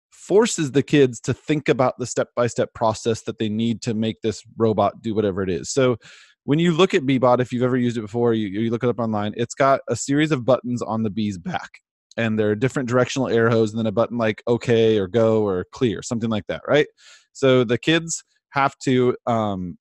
forces 0.09 0.71
the 0.71 0.83
kids 0.83 1.19
to 1.21 1.33
think 1.33 1.69
about 1.69 1.97
the 1.97 2.05
step-by-step 2.05 2.73
process 2.73 3.21
that 3.23 3.39
they 3.39 3.49
need 3.49 3.81
to 3.83 3.93
make 3.93 4.21
this 4.21 4.43
robot 4.57 5.01
do 5.01 5.15
whatever 5.15 5.41
it 5.41 5.49
is. 5.49 5.69
So 5.69 5.97
when 6.43 6.59
you 6.59 6.73
look 6.73 6.93
at 6.93 7.05
Bee-Bot, 7.05 7.39
if 7.39 7.53
you've 7.53 7.63
ever 7.63 7.77
used 7.77 7.97
it 7.97 8.01
before, 8.01 8.33
you, 8.33 8.47
you 8.47 8.69
look 8.69 8.83
it 8.83 8.89
up 8.89 8.99
online, 8.99 9.33
it's 9.37 9.55
got 9.55 9.81
a 9.87 9.95
series 9.95 10.31
of 10.31 10.45
buttons 10.45 10.81
on 10.81 11.03
the 11.03 11.09
bee's 11.09 11.37
back. 11.37 11.69
And 12.17 12.37
there 12.37 12.49
are 12.49 12.55
different 12.55 12.89
directional 12.89 13.29
arrows, 13.29 13.71
and 13.71 13.79
then 13.79 13.85
a 13.85 13.91
button 13.91 14.17
like 14.17 14.43
OK 14.47 14.97
or 14.97 15.07
go 15.07 15.43
or 15.43 15.65
clear, 15.71 16.01
something 16.01 16.29
like 16.29 16.47
that, 16.47 16.61
right? 16.67 16.87
So 17.33 17.63
the 17.63 17.77
kids 17.77 18.23
have 18.49 18.77
to. 18.79 19.15
Um, 19.25 19.77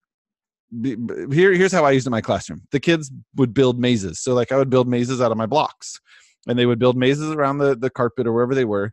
be, 0.80 0.96
here, 1.32 1.52
here's 1.52 1.72
how 1.72 1.84
I 1.84 1.90
used 1.90 2.06
it 2.06 2.10
in 2.10 2.12
my 2.12 2.20
classroom. 2.20 2.62
The 2.70 2.78
kids 2.78 3.10
would 3.34 3.52
build 3.52 3.80
mazes. 3.80 4.20
So, 4.20 4.34
like, 4.34 4.52
I 4.52 4.56
would 4.56 4.70
build 4.70 4.86
mazes 4.86 5.20
out 5.20 5.32
of 5.32 5.36
my 5.36 5.46
blocks, 5.46 6.00
and 6.46 6.56
they 6.56 6.66
would 6.66 6.78
build 6.78 6.96
mazes 6.96 7.32
around 7.32 7.58
the, 7.58 7.74
the 7.74 7.90
carpet 7.90 8.26
or 8.26 8.32
wherever 8.32 8.54
they 8.54 8.64
were. 8.64 8.92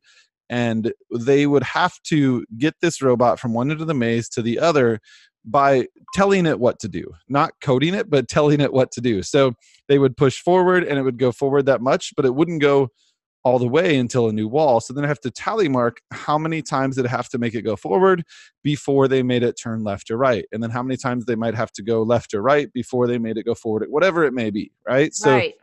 And 0.50 0.93
they 1.12 1.45
would 1.45 1.63
have 1.63 2.02
to 2.08 2.45
get 2.58 2.76
this 2.82 3.02
robot 3.02 3.39
from 3.39 3.54
one 3.54 3.69
end 3.69 3.82
of 3.82 3.88
the 3.88 3.93
maze 3.93 4.30
to 4.30 4.41
the 4.41 4.60
other 4.60 5.00
by 5.43 5.88
telling 6.13 6.45
it 6.45 6.60
what 6.60 6.80
to 6.80 6.88
do, 6.88 7.12
not 7.30 7.52
coding 7.62 7.93
it, 7.93 8.10
but 8.10 8.28
telling 8.28 8.60
it 8.60 8.73
what 8.73 8.91
to 8.91 9.02
do. 9.02 9.23
So 9.23 9.54
they 9.88 10.00
would 10.00 10.17
push 10.17 10.39
forward 10.39 10.84
and 10.84 10.97
it 10.97 11.04
would 11.04 11.17
go 11.17 11.32
forward 11.32 11.65
that 11.65 11.82
much, 11.82 12.13
but 12.15 12.26
it 12.26 12.36
wouldn't 12.36 12.62
go 12.62 12.89
all 13.43 13.60
the 13.60 13.67
way 13.67 13.97
until 13.97 14.28
a 14.28 14.34
new 14.34 14.47
wall. 14.47 14.82
So 14.82 14.93
then 14.93 15.06
I 15.06 15.08
have 15.08 15.21
to 15.21 15.32
tally 15.32 15.69
mark 15.69 16.02
how 16.12 16.38
many 16.38 16.62
times 16.62 16.97
it 16.97 17.06
have 17.06 17.30
to 17.30 17.38
make 17.38 17.56
it 17.56 17.62
go 17.62 17.76
forward 17.76 18.23
before 18.63 19.08
they 19.08 19.23
made 19.23 19.41
it 19.41 19.54
turn 19.54 19.84
left 19.84 20.12
or 20.12 20.17
right. 20.17 20.45
And 20.52 20.62
then 20.62 20.69
how 20.69 20.84
many 20.84 20.97
times 20.97 21.26
they 21.26 21.36
might 21.36 21.56
have 21.56 21.71
to 21.73 21.84
go 21.84 22.02
left 22.02 22.34
or 22.34 22.41
right 22.41 22.71
before 22.73 23.08
they 23.08 23.17
made 23.17 23.38
it 23.38 23.43
go 23.43 23.56
forward, 23.56 23.86
whatever 23.89 24.26
it 24.26 24.34
may 24.34 24.50
be. 24.50 24.71
Right. 24.86 25.13
So 25.13 25.32
right 25.32 25.54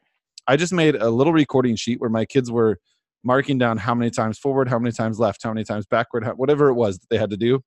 I 0.46 0.56
just 0.56 0.72
made 0.72 0.96
a 0.96 1.10
little 1.10 1.32
recording 1.32 1.76
sheet 1.76 2.00
where 2.00 2.10
my 2.10 2.24
kids 2.24 2.50
were 2.50 2.78
marking 3.22 3.56
down 3.56 3.78
how 3.78 3.94
many 3.94 4.10
times 4.10 4.38
forward, 4.38 4.68
how 4.68 4.78
many 4.78 4.92
times 4.92 5.18
left, 5.18 5.42
how 5.42 5.52
many 5.52 5.64
times 5.64 5.86
backward, 5.86 6.24
how, 6.24 6.32
whatever 6.32 6.68
it 6.68 6.74
was 6.74 6.98
that 6.98 7.08
they 7.08 7.16
had 7.16 7.30
to 7.30 7.36
do 7.36 7.60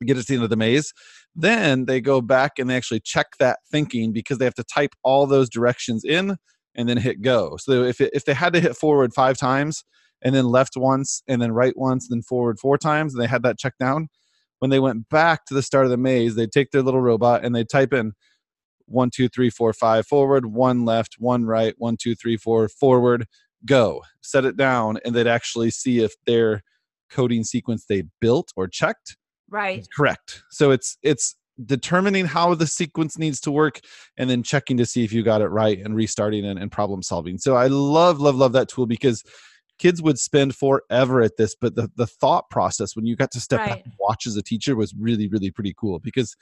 to 0.00 0.06
get 0.06 0.16
us 0.16 0.24
to 0.26 0.32
the 0.32 0.36
end 0.36 0.44
of 0.44 0.50
the 0.50 0.56
maze. 0.56 0.94
Then 1.36 1.84
they 1.84 2.00
go 2.00 2.20
back 2.22 2.58
and 2.58 2.70
they 2.70 2.76
actually 2.76 3.00
check 3.00 3.26
that 3.38 3.58
thinking 3.70 4.12
because 4.12 4.38
they 4.38 4.46
have 4.46 4.54
to 4.54 4.64
type 4.64 4.94
all 5.02 5.26
those 5.26 5.50
directions 5.50 6.04
in 6.04 6.36
and 6.78 6.88
then 6.88 6.96
hit 6.96 7.20
go. 7.20 7.58
So 7.58 7.82
if 7.82 8.00
it, 8.00 8.10
if 8.14 8.24
they 8.24 8.32
had 8.32 8.54
to 8.54 8.60
hit 8.60 8.76
forward 8.76 9.12
five 9.12 9.36
times 9.36 9.84
and 10.22 10.34
then 10.34 10.46
left 10.46 10.76
once 10.76 11.22
and 11.28 11.42
then 11.42 11.52
right 11.52 11.76
once, 11.76 12.08
and 12.08 12.16
then 12.16 12.22
forward 12.22 12.58
four 12.58 12.78
times, 12.78 13.12
and 13.12 13.22
they 13.22 13.26
had 13.26 13.42
that 13.42 13.58
checked 13.58 13.78
down, 13.78 14.08
when 14.60 14.70
they 14.70 14.80
went 14.80 15.08
back 15.10 15.44
to 15.46 15.54
the 15.54 15.62
start 15.62 15.84
of 15.84 15.90
the 15.90 15.96
maze, 15.96 16.34
they'd 16.34 16.52
take 16.52 16.70
their 16.70 16.82
little 16.82 17.02
robot 17.02 17.44
and 17.44 17.54
they'd 17.54 17.68
type 17.68 17.92
in 17.92 18.12
one, 18.86 19.10
two, 19.10 19.28
three, 19.28 19.50
four, 19.50 19.72
five 19.72 20.06
forward, 20.06 20.46
one 20.46 20.84
left, 20.84 21.16
one 21.18 21.44
right, 21.44 21.74
one, 21.76 21.96
two, 22.00 22.14
three, 22.14 22.36
four 22.36 22.68
forward, 22.68 23.26
go. 23.66 24.02
Set 24.22 24.44
it 24.44 24.56
down, 24.56 24.98
and 25.04 25.14
they'd 25.14 25.26
actually 25.26 25.70
see 25.70 25.98
if 25.98 26.14
their 26.26 26.62
coding 27.10 27.44
sequence 27.44 27.84
they 27.86 28.04
built 28.20 28.52
or 28.56 28.68
checked 28.68 29.16
right 29.50 29.88
correct. 29.96 30.42
So 30.50 30.70
it's 30.70 30.98
it's 31.02 31.34
determining 31.64 32.24
how 32.24 32.54
the 32.54 32.66
sequence 32.66 33.18
needs 33.18 33.40
to 33.40 33.50
work 33.50 33.80
and 34.16 34.28
then 34.30 34.42
checking 34.42 34.76
to 34.76 34.86
see 34.86 35.04
if 35.04 35.12
you 35.12 35.22
got 35.22 35.40
it 35.40 35.48
right 35.48 35.78
and 35.78 35.94
restarting 35.96 36.44
and, 36.44 36.58
and 36.58 36.70
problem 36.70 37.02
solving. 37.02 37.38
So 37.38 37.56
I 37.56 37.66
love, 37.66 38.20
love, 38.20 38.36
love 38.36 38.52
that 38.52 38.68
tool 38.68 38.86
because 38.86 39.24
kids 39.78 40.02
would 40.02 40.18
spend 40.18 40.54
forever 40.54 41.22
at 41.22 41.36
this, 41.36 41.54
but 41.54 41.74
the, 41.74 41.90
the 41.96 42.06
thought 42.06 42.48
process 42.50 42.96
when 42.96 43.06
you 43.06 43.16
got 43.16 43.30
to 43.32 43.40
step 43.40 43.64
back 43.64 43.82
and 43.84 43.92
watch 43.98 44.26
as 44.26 44.36
a 44.36 44.42
teacher 44.42 44.76
was 44.76 44.94
really, 44.98 45.28
really 45.28 45.50
pretty 45.50 45.74
cool 45.78 45.98
because 46.00 46.36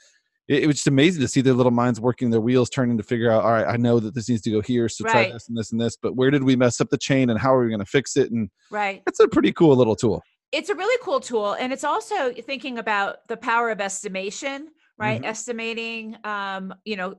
it, 0.47 0.63
it 0.63 0.67
was 0.67 0.77
just 0.77 0.87
amazing 0.87 1.21
to 1.21 1.27
see 1.27 1.41
their 1.41 1.53
little 1.53 1.71
minds 1.71 1.99
working 1.99 2.29
their 2.29 2.41
wheels 2.41 2.69
turning 2.69 2.97
to 2.97 3.03
figure 3.03 3.31
out, 3.31 3.43
all 3.43 3.51
right, 3.51 3.67
I 3.67 3.77
know 3.77 3.99
that 3.99 4.15
this 4.15 4.29
needs 4.29 4.41
to 4.43 4.51
go 4.51 4.61
here, 4.61 4.89
so 4.89 5.03
try 5.03 5.31
this 5.31 5.47
and 5.49 5.57
this 5.57 5.71
and 5.71 5.79
this, 5.79 5.97
but 6.01 6.15
where 6.15 6.31
did 6.31 6.43
we 6.43 6.55
mess 6.55 6.81
up 6.81 6.89
the 6.89 6.97
chain 6.97 7.29
and 7.29 7.39
how 7.39 7.53
are 7.53 7.63
we 7.63 7.69
going 7.69 7.79
to 7.79 7.85
fix 7.85 8.17
it? 8.17 8.31
And 8.31 8.49
right 8.71 9.03
it's 9.07 9.19
a 9.19 9.27
pretty 9.27 9.51
cool 9.51 9.75
little 9.75 9.95
tool. 9.95 10.23
it's 10.51 10.69
a 10.69 10.75
really 10.75 10.97
cool 11.03 11.19
tool 11.19 11.53
and 11.53 11.73
it's 11.73 11.83
also 11.83 12.31
thinking 12.31 12.77
about 12.77 13.27
the 13.27 13.37
power 13.37 13.69
of 13.69 13.81
estimation 13.81 14.69
right 14.97 15.21
Mhm. 15.21 15.25
estimating 15.25 16.17
um, 16.23 16.73
you 16.85 16.95
know 16.95 17.15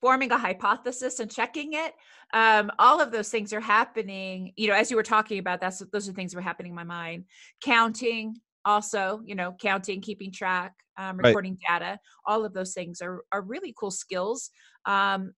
forming 0.00 0.32
a 0.32 0.38
hypothesis 0.38 1.20
and 1.20 1.30
checking 1.30 1.74
it 1.74 1.94
um, 2.34 2.70
all 2.78 3.00
of 3.00 3.12
those 3.12 3.28
things 3.30 3.52
are 3.52 3.60
happening 3.60 4.52
you 4.56 4.68
know 4.68 4.74
as 4.74 4.90
you 4.90 4.96
were 4.96 5.02
talking 5.02 5.38
about 5.38 5.60
that's 5.60 5.78
those 5.92 6.08
are 6.08 6.12
things 6.12 6.32
that 6.32 6.36
were 6.38 6.42
happening 6.42 6.72
in 6.72 6.76
my 6.76 6.84
mind 6.84 7.24
counting 7.62 8.36
also 8.64 9.22
you 9.24 9.34
know 9.34 9.54
counting 9.60 10.00
keeping 10.00 10.32
track 10.32 10.72
um, 10.98 11.16
Right. 11.18 11.28
recording 11.28 11.56
data 11.68 11.98
all 12.26 12.44
of 12.44 12.52
those 12.52 12.74
things 12.74 13.00
are, 13.00 13.24
are 13.32 13.42
really 13.42 13.74
cool 13.78 13.90
skills 13.90 14.50
um, 14.86 15.32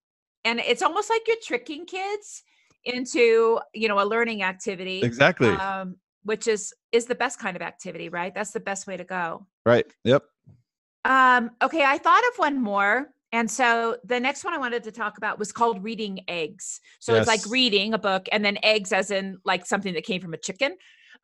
and 0.44 0.60
it's 0.60 0.82
almost 0.82 1.10
like 1.10 1.22
you're 1.26 1.36
tricking 1.42 1.86
kids 1.86 2.42
into 2.84 3.60
you 3.74 3.88
know 3.88 4.00
a 4.02 4.04
learning 4.04 4.42
activity 4.42 5.02
Exactly. 5.02 5.48
um, 5.48 5.96
which 6.24 6.46
is 6.46 6.72
is 6.92 7.06
the 7.06 7.14
best 7.14 7.38
kind 7.38 7.56
of 7.56 7.62
activity 7.62 8.08
right 8.08 8.34
that's 8.34 8.52
the 8.52 8.60
best 8.60 8.86
way 8.86 8.96
to 8.96 9.04
go 9.04 9.46
right. 9.66 9.86
Yep. 10.04 10.24
Um, 11.04 11.50
okay 11.62 11.84
i 11.84 11.98
thought 11.98 12.22
of 12.32 12.38
one 12.38 12.60
more 12.60 13.08
and 13.32 13.50
so 13.50 13.96
the 14.04 14.18
next 14.18 14.44
one 14.44 14.54
i 14.54 14.58
wanted 14.58 14.82
to 14.82 14.92
talk 14.92 15.18
about 15.18 15.38
was 15.38 15.52
called 15.52 15.82
reading 15.82 16.20
eggs 16.28 16.80
so 17.00 17.14
it's 17.14 17.26
like 17.26 17.44
reading 17.48 17.94
a 17.94 17.98
book 17.98 18.26
and 18.32 18.44
then 18.44 18.58
eggs 18.62 18.92
as 18.92 19.10
in 19.10 19.38
like 19.44 19.66
something 19.66 19.94
that 19.94 20.04
came 20.04 20.20
from 20.20 20.34
a 20.34 20.38
chicken 20.38 20.76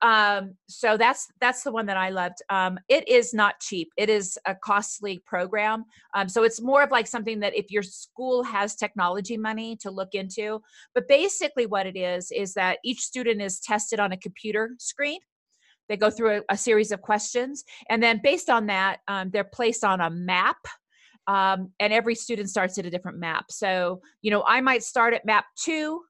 Um, 0.03 0.55
so 0.67 0.97
that's 0.97 1.27
that's 1.41 1.63
the 1.63 1.73
one 1.73 1.87
that 1.87 1.97
I 1.97 2.11
loved. 2.11 2.39
Um, 2.49 2.79
it 2.89 3.07
is 3.09 3.35
not 3.35 3.61
cheap. 3.61 3.89
It 3.97 4.09
is 4.09 4.39
a 4.47 4.55
costly 4.55 5.19
program. 5.27 5.85
Um, 6.15 6.29
so 6.29 6.43
it's 6.43 6.61
more 6.61 6.83
of 6.83 6.91
like 6.91 7.07
something 7.07 7.41
that 7.41 7.55
if 7.55 7.71
your 7.71 7.83
school 7.83 8.43
has 8.43 8.75
technology 8.75 9.37
money 9.37 9.77
to 9.83 9.91
look 9.91 10.15
into. 10.15 10.63
But 10.95 11.09
basically, 11.09 11.67
what 11.67 11.87
it 11.87 11.97
is 11.97 12.31
is 12.33 12.55
that 12.55 12.79
each 12.83 13.01
student 13.01 13.43
is 13.43 13.61
tested 13.61 14.01
on 14.01 14.13
a 14.13 14.17
computer 14.17 14.71
screen. 14.79 15.21
They 15.91 15.99
go 15.99 16.09
through 16.09 16.39
a, 16.39 16.41
a 16.51 16.57
series 16.57 16.91
of 16.91 17.03
questions, 17.03 17.65
and 17.91 18.03
then 18.03 18.21
based 18.23 18.49
on 18.49 18.67
that, 18.67 19.01
um, 19.09 19.29
they're 19.31 19.45
placed 19.45 19.85
on 19.85 20.01
a 20.01 20.09
map 20.09 20.57
um, 21.27 21.71
and 21.79 21.93
every 21.93 22.15
student 22.15 22.49
starts 22.51 22.79
at 22.79 22.87
a 22.87 22.91
different 22.91 23.19
map. 23.19 23.47
So, 23.51 24.01
you 24.23 24.31
know, 24.31 24.43
I 24.47 24.61
might 24.61 24.83
start 24.83 25.15
at 25.15 25.25
map 25.25 25.45
two. 25.57 26.01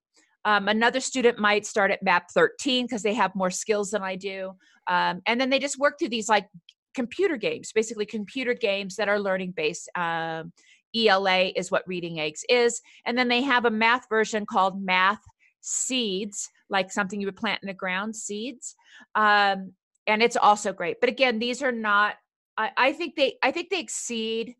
Um, 0.47 0.69
another 0.69 1.01
student 1.01 1.39
might 1.39 1.67
start 1.67 1.91
at 1.91 2.03
map 2.03 2.31
13 2.33 2.87
because 2.87 3.03
they 3.03 3.13
have 3.13 3.35
more 3.35 3.51
skills 3.51 3.91
than 3.91 4.03
I 4.03 4.17
do. 4.17 4.53
Um, 4.87 5.21
and 5.27 5.39
then 5.39 5.51
they 5.51 5.59
just 5.59 5.79
work 5.79 5.99
through 5.99 6.09
these 6.09 6.31
like 6.31 6.49
computer 6.95 7.37
games, 7.37 7.73
basically 7.73 8.07
computer 8.07 8.55
games 8.55 8.97
that 8.97 9.09
are 9.09 9.21
learning 9.21 9.53
based. 9.55 9.91
Um, 9.95 10.53
ELA 10.97 11.53
is 11.55 11.71
what 11.71 11.87
Reading 11.87 12.19
Eggs 12.19 12.43
is. 12.49 12.81
And 13.05 13.17
then 13.17 13.29
they 13.29 13.43
have 13.43 13.65
a 13.65 13.71
math 13.71 14.09
version 14.09 14.47
called 14.47 14.83
Math 14.83 15.21
Seeds, 15.61 16.49
like 16.71 16.91
something 16.93 17.21
you 17.21 17.27
would 17.27 17.37
plant 17.37 17.61
in 17.63 17.67
the 17.67 17.75
ground, 17.75 18.17
seeds. 18.17 18.77
Um, 19.15 19.73
and 20.07 20.23
it's 20.23 20.37
also 20.37 20.73
great. 20.73 21.01
But 21.01 21.11
again, 21.11 21.39
these 21.39 21.63
are 21.63 21.73
not. 21.73 22.15
I, 22.57 22.71
I 22.77 22.93
think 22.93 23.17
they. 23.17 23.37
I 23.43 23.51
think 23.51 23.71
they 23.71 23.81
exceed 23.81 24.57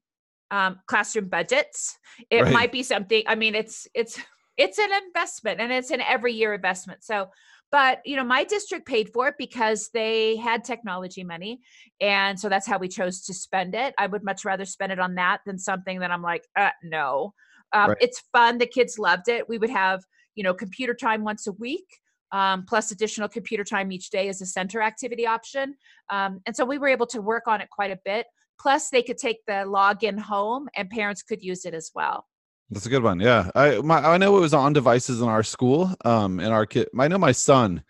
um, 0.51 0.81
classroom 0.87 1.29
budgets. 1.29 1.97
It 2.29 2.43
Right. 2.43 2.53
might 2.53 2.73
be 2.73 2.83
something. 2.83 3.23
I 3.27 3.35
mean, 3.35 3.55
it's 3.55 3.87
it's 3.95 4.21
it's 4.57 4.79
an 4.79 4.91
investment, 5.07 5.61
and 5.61 5.73
it's 5.73 5.91
an 5.91 6.01
every 6.01 6.33
year 6.33 6.53
investment. 6.53 7.03
So, 7.05 7.29
but 7.73 8.01
you 8.05 8.17
know, 8.17 8.25
my 8.25 8.45
district 8.45 8.87
paid 8.87 9.09
for 9.13 9.29
it 9.29 9.35
because 9.39 9.89
they 9.95 10.37
had 10.37 10.65
technology 10.65 11.25
money, 11.25 11.61
and 12.01 12.39
so 12.39 12.49
that's 12.49 12.67
how 12.67 12.79
we 12.79 12.89
chose 12.89 13.23
to 13.23 13.35
spend 13.35 13.75
it. 13.75 13.95
I 13.99 14.07
would 14.07 14.25
much 14.25 14.45
rather 14.45 14.65
spend 14.65 14.93
it 14.93 14.99
on 15.01 15.15
that 15.15 15.41
than 15.47 15.59
something 15.59 16.01
that 16.01 16.11
I'm 16.11 16.23
like, 16.23 16.47
uh, 16.57 16.71
no. 16.83 17.35
Um, 17.73 17.91
Right. 17.91 17.99
It's 18.01 18.23
fun. 18.33 18.59
The 18.59 18.67
kids 18.67 18.99
loved 18.99 19.29
it. 19.29 19.49
We 19.49 19.57
would 19.59 19.71
have 19.71 20.05
you 20.35 20.43
know 20.45 20.55
computer 20.55 20.95
time 20.95 21.25
once 21.25 21.47
a 21.47 21.53
week. 21.53 21.87
Um, 22.33 22.65
plus 22.65 22.93
additional 22.93 23.29
computer 23.29 23.65
time 23.65 23.91
each 23.91 24.11
day 24.11 24.29
as 24.29 24.41
a 24.41 24.47
center 24.47 24.81
activity 24.81 25.27
option. 25.27 25.75
Um, 26.11 26.41
and 26.47 26.55
so 26.55 26.65
we 26.65 26.79
were 26.79 26.87
able 26.87 27.07
to 27.09 27.21
work 27.21 27.49
on 27.49 27.61
it 27.61 27.69
quite 27.71 27.91
a 27.91 27.99
bit. 28.05 28.27
Plus, 28.61 28.89
they 28.89 29.03
could 29.03 29.19
take 29.19 29.39
the 29.49 29.65
login 29.67 30.17
home 30.17 30.69
and 30.77 30.89
parents 30.89 31.25
could 31.25 31.43
use 31.43 31.65
it 31.65 31.75
as 31.75 31.91
well. 31.93 32.29
That's 32.71 32.87
a 32.87 32.89
good 32.89 33.03
one. 33.03 33.19
Yeah, 33.19 33.51
I 33.57 33.79
my 33.81 33.99
I 33.99 34.17
know 34.17 34.37
it 34.37 34.41
was 34.41 34.55
on 34.55 34.73
devices 34.73 35.21
in 35.21 35.29
our 35.29 35.43
school. 35.43 35.93
Um, 36.05 36.39
and 36.39 36.53
our 36.53 36.67
kid, 36.67 36.89
I 36.97 37.09
know 37.09 37.19
my 37.19 37.33
son 37.33 37.83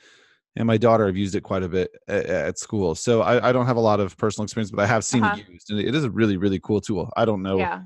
and 0.56 0.66
my 0.66 0.78
daughter 0.78 1.04
have 1.06 1.18
used 1.18 1.34
it 1.34 1.42
quite 1.42 1.62
a 1.62 1.68
bit 1.68 1.90
at, 2.08 2.24
at 2.24 2.58
school. 2.58 2.94
So 2.94 3.20
I, 3.20 3.50
I 3.50 3.52
don't 3.52 3.66
have 3.66 3.76
a 3.76 3.80
lot 3.80 4.00
of 4.00 4.16
personal 4.16 4.44
experience, 4.44 4.70
but 4.70 4.80
I 4.82 4.86
have 4.86 5.04
seen 5.04 5.22
Uh-huh. 5.22 5.36
it 5.36 5.52
used, 5.52 5.70
and 5.70 5.78
it 5.80 5.94
is 5.94 6.04
a 6.04 6.10
really 6.10 6.38
really 6.38 6.60
cool 6.60 6.80
tool. 6.80 7.12
I 7.14 7.26
don't 7.26 7.42
know 7.42 7.58
Yeah. 7.58 7.82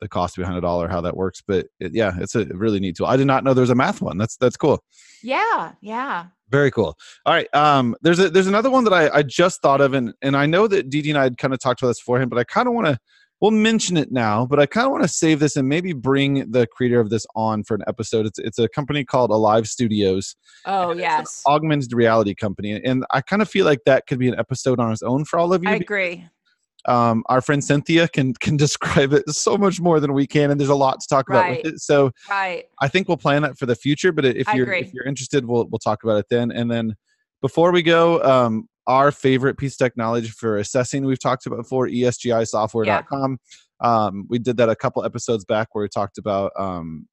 The 0.00 0.08
cost 0.08 0.36
behind 0.36 0.56
a 0.56 0.60
dollar, 0.60 0.88
how 0.88 1.00
that 1.00 1.16
works, 1.16 1.42
but 1.46 1.66
it, 1.80 1.92
yeah, 1.94 2.12
it's 2.18 2.34
a 2.34 2.44
really 2.46 2.80
neat 2.80 2.96
tool. 2.96 3.06
I 3.06 3.16
did 3.16 3.26
not 3.26 3.44
know 3.44 3.54
there's 3.54 3.70
a 3.70 3.74
math 3.74 4.00
one. 4.00 4.18
That's 4.18 4.36
that's 4.36 4.56
cool. 4.56 4.82
Yeah. 5.22 5.72
Yeah. 5.80 6.26
Very 6.50 6.70
cool. 6.70 6.96
All 7.26 7.34
right. 7.34 7.52
Um, 7.54 7.94
there's 8.02 8.18
a 8.18 8.30
there's 8.30 8.46
another 8.46 8.70
one 8.70 8.84
that 8.84 8.92
I, 8.92 9.08
I 9.18 9.22
just 9.22 9.60
thought 9.60 9.80
of, 9.80 9.92
and 9.94 10.14
and 10.22 10.36
I 10.36 10.46
know 10.46 10.66
that 10.68 10.88
Dee 10.88 11.08
and 11.10 11.18
I 11.18 11.24
had 11.24 11.38
kind 11.38 11.52
of 11.52 11.60
talked 11.60 11.82
about 11.82 11.88
this 11.88 12.00
beforehand, 12.00 12.30
but 12.30 12.38
I 12.38 12.44
kind 12.44 12.68
of 12.68 12.74
want 12.74 12.86
to 12.86 12.98
we'll 13.40 13.50
mention 13.50 13.96
it 13.96 14.10
now, 14.10 14.46
but 14.46 14.58
I 14.58 14.66
kind 14.66 14.84
of 14.86 14.90
want 14.92 15.04
to 15.04 15.08
save 15.08 15.40
this 15.40 15.56
and 15.56 15.68
maybe 15.68 15.92
bring 15.92 16.50
the 16.50 16.66
creator 16.66 17.00
of 17.00 17.10
this 17.10 17.26
on 17.36 17.64
for 17.64 17.74
an 17.74 17.82
episode. 17.86 18.26
It's 18.26 18.38
it's 18.38 18.58
a 18.58 18.68
company 18.68 19.04
called 19.04 19.30
Alive 19.30 19.68
Studios, 19.68 20.36
Oh, 20.64 20.90
And 20.90 21.00
it's 21.00 21.06
an 21.06 21.18
yes. 21.18 21.42
augmented 21.46 21.92
reality 21.92 22.34
company, 22.34 22.80
and 22.82 23.04
I 23.10 23.20
kind 23.20 23.42
of 23.42 23.48
feel 23.48 23.64
like 23.66 23.80
that 23.86 24.06
could 24.06 24.18
be 24.18 24.28
an 24.28 24.38
episode 24.38 24.80
on 24.80 24.92
its 24.92 25.02
own 25.02 25.24
for 25.24 25.38
all 25.38 25.52
of 25.52 25.62
you. 25.62 25.70
I 25.70 25.74
agree. 25.76 26.26
Um, 26.86 27.22
our 27.26 27.40
friend 27.40 27.62
Cynthia 27.62 28.08
can 28.08 28.34
can 28.34 28.56
describe 28.66 29.12
it 29.12 29.28
so 29.30 29.56
much 29.58 29.80
more 29.80 30.00
than 30.00 30.12
we 30.14 30.26
can, 30.26 30.50
and 30.50 30.58
there's 30.60 30.70
a 30.70 30.74
lot 30.74 31.00
to 31.00 31.06
talk 31.08 31.28
about 31.28 31.42
Right. 31.42 31.62
with 31.64 31.74
it. 31.74 31.80
So 31.80 32.10
Right. 32.30 32.64
I 32.80 32.88
think 32.88 33.08
we'll 33.08 33.16
plan 33.16 33.42
that 33.42 33.58
for 33.58 33.66
the 33.66 33.74
future. 33.76 34.12
But 34.12 34.24
if 34.24 34.48
I 34.48 34.54
you're 34.54 34.64
agree. 34.66 34.80
if 34.80 34.92
you're 34.92 35.06
interested, 35.06 35.44
we'll 35.44 35.66
we'll 35.70 35.78
talk 35.80 36.02
about 36.04 36.18
it 36.18 36.26
then. 36.30 36.50
And 36.50 36.70
then 36.70 36.94
before 37.42 37.72
we 37.72 37.82
go, 37.82 38.22
um, 38.22 38.68
our 38.86 39.12
favorite 39.12 39.58
piece 39.58 39.74
of 39.74 39.78
technology 39.78 40.28
for 40.28 40.56
assessing 40.58 41.04
we've 41.04 41.20
talked 41.20 41.44
about 41.46 41.56
before, 41.58 41.88
E 41.88 42.00
esgisoftware.com. 42.02 43.38
Um, 43.80 44.26
we 44.28 44.38
did 44.38 44.56
that 44.56 44.68
a 44.68 44.74
couple 44.74 45.04
episodes 45.04 45.44
back 45.44 45.68
where 45.72 45.82
we 45.82 45.88
talked 45.88 46.18
about 46.18 46.52
um, 46.58 47.06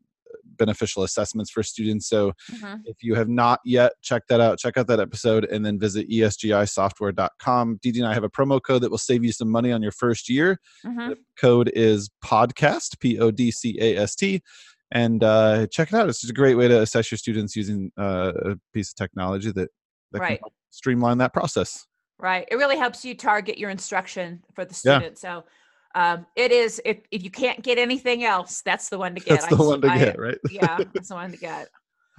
beneficial 0.57 1.03
assessments 1.03 1.51
for 1.51 1.63
students. 1.63 2.07
So 2.07 2.33
Mhm. 2.51 2.81
if 2.85 2.97
you 3.01 3.15
have 3.15 3.29
not 3.29 3.59
yet 3.65 3.93
checked 4.01 4.27
that 4.29 4.39
out, 4.41 4.57
check 4.59 4.77
out 4.77 4.87
that 4.87 4.99
episode 4.99 5.45
and 5.45 5.65
then 5.65 5.79
visit 5.79 6.09
esgisoftware.com. 6.09 7.79
Didi 7.81 7.99
and 7.99 8.07
I 8.07 8.13
have 8.13 8.23
a 8.23 8.29
promo 8.29 8.61
code 8.61 8.81
that 8.83 8.91
will 8.91 8.97
save 8.97 9.23
you 9.23 9.31
some 9.31 9.49
money 9.49 9.71
on 9.71 9.81
your 9.81 9.91
first 9.91 10.29
year. 10.29 10.59
Mhm. 10.85 11.09
The 11.09 11.17
code 11.39 11.71
is 11.73 12.09
podcast, 12.23 12.99
P 12.99 13.19
O 13.19 13.31
D 13.31 13.51
C 13.51 13.77
A 13.81 13.97
S 13.97 14.15
T. 14.15 14.41
And 14.91 15.23
uh, 15.23 15.67
check 15.67 15.89
it 15.91 15.95
out. 15.95 16.07
It's 16.09 16.21
just 16.21 16.31
a 16.31 16.33
great 16.35 16.55
way 16.55 16.67
to 16.67 16.81
assess 16.81 17.11
your 17.11 17.17
students 17.17 17.55
using 17.55 17.91
uh, 17.97 18.31
a 18.45 18.55
piece 18.73 18.89
of 18.91 18.95
technology 18.95 19.51
that, 19.51 19.69
that 20.11 20.19
Right. 20.21 20.39
can 20.41 20.51
streamline 20.69 21.17
that 21.17 21.33
process. 21.33 21.85
Right. 22.19 22.47
It 22.49 22.55
really 22.55 22.77
helps 22.77 23.03
you 23.03 23.15
target 23.15 23.57
your 23.57 23.69
instruction 23.71 24.43
for 24.53 24.63
the 24.63 24.79
Yeah. 24.85 24.97
student. 24.99 25.17
So 25.17 25.43
um, 25.95 26.25
it 26.35 26.51
is, 26.51 26.79
if, 26.85 26.97
if 27.11 27.23
you 27.23 27.31
can't 27.31 27.63
get 27.63 27.77
anything 27.77 28.23
else, 28.23 28.61
that's 28.63 28.89
the 28.89 28.97
one 28.99 29.15
to 29.15 29.21
get. 29.21 29.39
That's 29.41 29.45
I 29.45 29.49
the 29.55 29.55
s- 29.63 29.67
one 29.67 29.81
to 29.81 29.87
I- 29.87 29.97
get, 29.97 30.19
right? 30.19 30.37
yeah, 30.51 30.77
that's 30.93 31.09
the 31.09 31.15
one 31.15 31.31
to 31.31 31.37
get. 31.37 31.69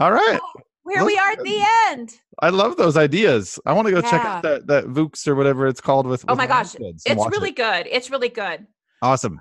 All 0.00 0.10
right. 0.12 0.40
Here 0.88 1.04
we 1.04 1.18
are 1.18 1.30
at 1.32 1.42
the 1.42 1.64
end. 1.88 2.14
I 2.40 2.50
love 2.50 2.76
those 2.76 2.96
ideas. 2.96 3.58
I 3.66 3.72
want 3.72 3.86
to 3.88 3.92
go 3.92 4.00
check 4.00 4.24
out 4.24 4.42
that, 4.44 4.66
that 4.68 4.84
Vooks 4.84 5.26
or 5.26 5.34
whatever 5.34 5.66
it's 5.66 5.80
called 5.80 6.06
with. 6.06 6.24
Oh 6.28 6.32
with 6.32 6.38
my 6.38 6.46
gosh, 6.46 6.76
It's 6.78 7.04
watch 7.16 7.26
it. 7.32 7.36
really 7.36 7.50
good. 7.50 7.88
It's 7.90 8.08
really 8.10 8.28
good. 8.28 8.66
Awesome. 9.02 9.40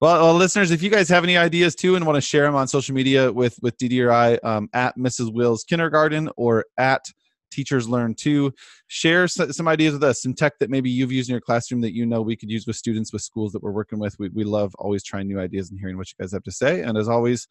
Well, 0.00 0.22
well, 0.22 0.34
listeners, 0.34 0.70
if 0.70 0.80
you 0.82 0.88
guys 0.88 1.08
have 1.08 1.24
any 1.24 1.36
ideas 1.36 1.74
too 1.74 1.96
and 1.96 2.06
want 2.06 2.16
to 2.16 2.20
share 2.20 2.44
them 2.44 2.54
on 2.54 2.68
social 2.68 2.94
media 2.94 3.32
with 3.32 3.58
with 3.62 3.76
Didi 3.78 4.00
or 4.00 4.12
I, 4.12 4.34
um, 4.36 4.68
at 4.72 4.96
Mrs. 4.96 5.34
Will's 5.34 5.64
Kindergarten 5.64 6.30
or 6.36 6.64
at 6.78 7.04
Teachers 7.50 7.88
Learn 7.88 8.14
Too, 8.14 8.52
share 8.86 9.28
some 9.28 9.68
ideas 9.68 9.94
with 9.94 10.04
us, 10.04 10.22
some 10.22 10.34
tech 10.34 10.58
that 10.60 10.70
maybe 10.70 10.90
you've 10.90 11.12
used 11.12 11.28
in 11.28 11.34
your 11.34 11.40
classroom 11.40 11.80
that 11.82 11.94
you 11.94 12.06
know 12.06 12.22
we 12.22 12.36
could 12.36 12.50
use 12.50 12.66
with 12.66 12.76
students 12.76 13.12
with 13.12 13.22
schools 13.22 13.52
that 13.52 13.62
we're 13.62 13.72
working 13.72 13.98
with. 13.98 14.18
We 14.18 14.28
we 14.30 14.44
love 14.44 14.74
always 14.76 15.02
trying 15.02 15.28
new 15.28 15.40
ideas 15.40 15.70
and 15.70 15.78
hearing 15.78 15.96
what 15.96 16.08
you 16.10 16.14
guys 16.20 16.32
have 16.32 16.44
to 16.44 16.52
say. 16.52 16.82
And 16.82 16.96
as 16.96 17.08
always, 17.08 17.48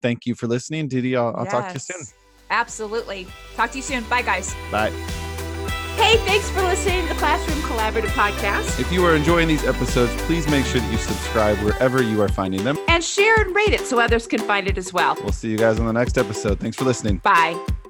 thank 0.00 0.26
you 0.26 0.34
for 0.34 0.46
listening, 0.46 0.88
Didi. 0.88 1.16
I'll, 1.16 1.34
I'll 1.36 1.46
talk 1.46 1.68
to 1.68 1.74
you 1.74 1.80
soon. 1.80 2.02
Absolutely. 2.50 3.26
Talk 3.56 3.70
to 3.70 3.78
you 3.78 3.82
soon. 3.82 4.04
Bye, 4.04 4.22
guys. 4.22 4.54
Bye. 4.70 4.90
Hey, 5.96 6.16
thanks 6.18 6.48
for 6.50 6.62
listening 6.62 7.02
to 7.02 7.08
the 7.08 7.18
Classroom 7.18 7.58
Collaborative 7.60 8.08
Podcast. 8.08 8.80
If 8.80 8.90
you 8.90 9.04
are 9.04 9.14
enjoying 9.14 9.46
these 9.46 9.64
episodes, 9.64 10.12
please 10.22 10.48
make 10.48 10.64
sure 10.66 10.80
that 10.80 10.90
you 10.90 10.98
subscribe 10.98 11.58
wherever 11.58 12.02
you 12.02 12.20
are 12.22 12.28
finding 12.28 12.64
them. 12.64 12.78
And 12.88 13.04
share 13.04 13.40
and 13.40 13.54
rate 13.54 13.72
it 13.72 13.80
so 13.80 14.00
others 14.00 14.26
can 14.26 14.40
find 14.40 14.66
it 14.66 14.78
as 14.78 14.92
well. 14.92 15.16
We'll 15.22 15.32
see 15.32 15.50
you 15.50 15.58
guys 15.58 15.78
on 15.78 15.86
the 15.86 15.92
next 15.92 16.18
episode. 16.18 16.60
Thanks 16.60 16.76
for 16.76 16.84
listening. 16.84 17.18
Bye. 17.18 17.81